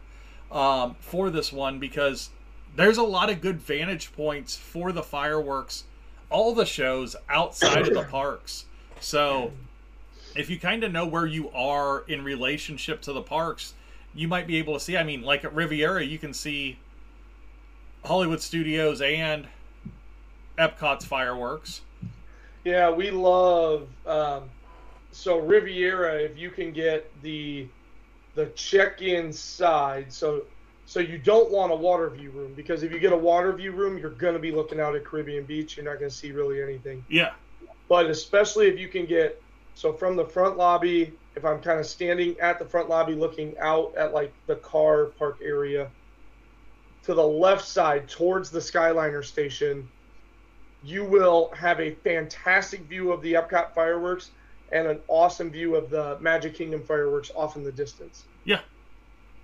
[0.50, 2.30] um, for this one because
[2.76, 5.84] there's a lot of good vantage points for the fireworks,
[6.30, 8.66] all the shows outside of the parks.
[9.00, 9.52] So
[10.34, 13.74] if you kind of know where you are in relationship to the parks,
[14.14, 14.96] you might be able to see.
[14.96, 16.78] I mean, like at Riviera, you can see
[18.04, 19.46] Hollywood Studios and
[20.58, 21.80] Epcot's fireworks.
[22.64, 24.44] Yeah, we love um,
[25.12, 26.14] so Riviera.
[26.14, 27.68] If you can get the
[28.34, 30.44] the check-in side, so
[30.86, 33.72] so you don't want a water view room because if you get a water view
[33.72, 35.76] room, you're gonna be looking out at Caribbean Beach.
[35.76, 37.04] You're not gonna see really anything.
[37.08, 37.32] Yeah.
[37.88, 39.40] But especially if you can get
[39.74, 43.56] so from the front lobby, if I'm kind of standing at the front lobby looking
[43.58, 45.90] out at like the car park area
[47.04, 49.88] to the left side towards the Skyliner station,
[50.82, 54.30] you will have a fantastic view of the Epcot fireworks
[54.74, 58.24] and an awesome view of the Magic Kingdom fireworks off in the distance.
[58.44, 58.60] Yeah.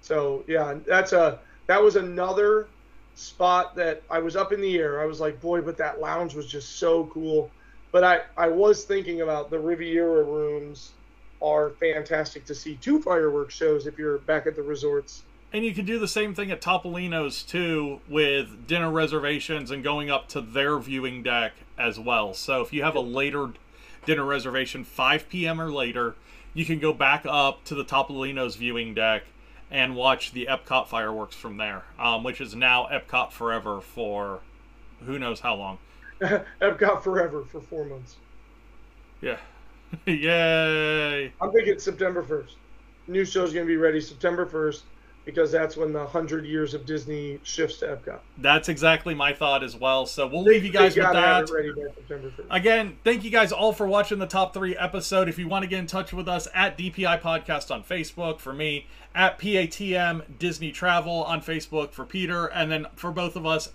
[0.03, 2.69] So yeah, that's a that was another
[3.15, 5.01] spot that I was up in the air.
[5.01, 7.51] I was like, boy, but that lounge was just so cool.
[7.93, 10.93] But I I was thinking about the Riviera rooms
[11.41, 15.23] are fantastic to see two fireworks shows if you're back at the resorts.
[15.53, 20.11] And you can do the same thing at Topolino's too with dinner reservations and going
[20.11, 22.35] up to their viewing deck as well.
[22.35, 23.51] So if you have a later
[24.07, 25.61] dinner reservation, 5 p.m.
[25.61, 26.15] or later,
[26.55, 29.25] you can go back up to the Topolino's viewing deck
[29.71, 34.41] and watch the Epcot fireworks from there, um, which is now Epcot Forever for
[35.05, 35.79] who knows how long.
[36.21, 38.17] Epcot Forever for four months.
[39.21, 39.39] Yeah.
[40.07, 41.33] Yay!
[41.41, 42.53] I'm thinking September 1st.
[43.09, 44.83] New show's going to be ready September 1st
[45.25, 48.21] because that's when the hundred years of Disney shifts to Epcot.
[48.39, 50.07] That's exactly my thought as well.
[50.07, 51.51] So we'll leave you guys with that.
[51.51, 52.47] ready by September 1st.
[52.51, 55.29] Again, thank you guys all for watching the top three episode.
[55.29, 58.53] If you want to get in touch with us at DPI Podcast on Facebook for
[58.53, 63.71] me, at PATM Disney Travel on Facebook for Peter, and then for both of us,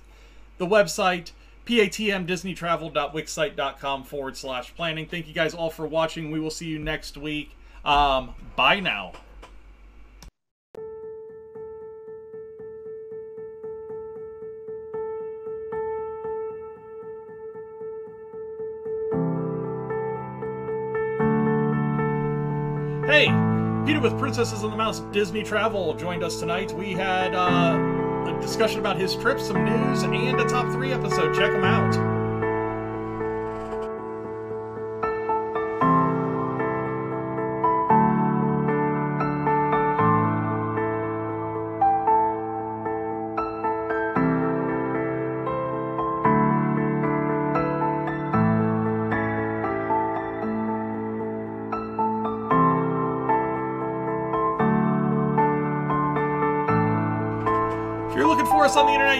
[0.58, 1.32] the website
[1.66, 5.08] patmdisneytravel.wixsite.com forward slash planning.
[5.08, 6.32] Thank you guys all for watching.
[6.32, 7.52] We will see you next week.
[7.84, 9.12] Um, bye now.
[24.06, 26.72] With Princesses and the Mouse Disney Travel joined us tonight.
[26.72, 31.34] We had uh, a discussion about his trip, some news, and a top three episode.
[31.34, 32.15] Check them out.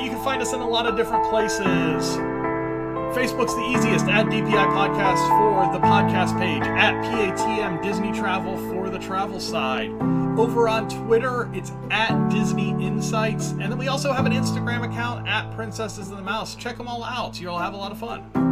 [0.04, 2.18] You can find us in a lot of different places.
[3.16, 8.90] Facebook's the easiest at DPI Podcast for the podcast page, at PATM Disney Travel for
[8.90, 9.90] the travel side.
[10.38, 13.52] Over on Twitter, it's at Disney Insights.
[13.52, 16.56] And then we also have an Instagram account at Princesses and the Mouse.
[16.56, 17.40] Check them all out.
[17.40, 18.45] You'll have a lot of fun.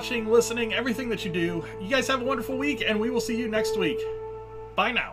[0.00, 1.62] Watching, listening, everything that you do.
[1.78, 3.98] You guys have a wonderful week, and we will see you next week.
[4.74, 5.09] Bye now.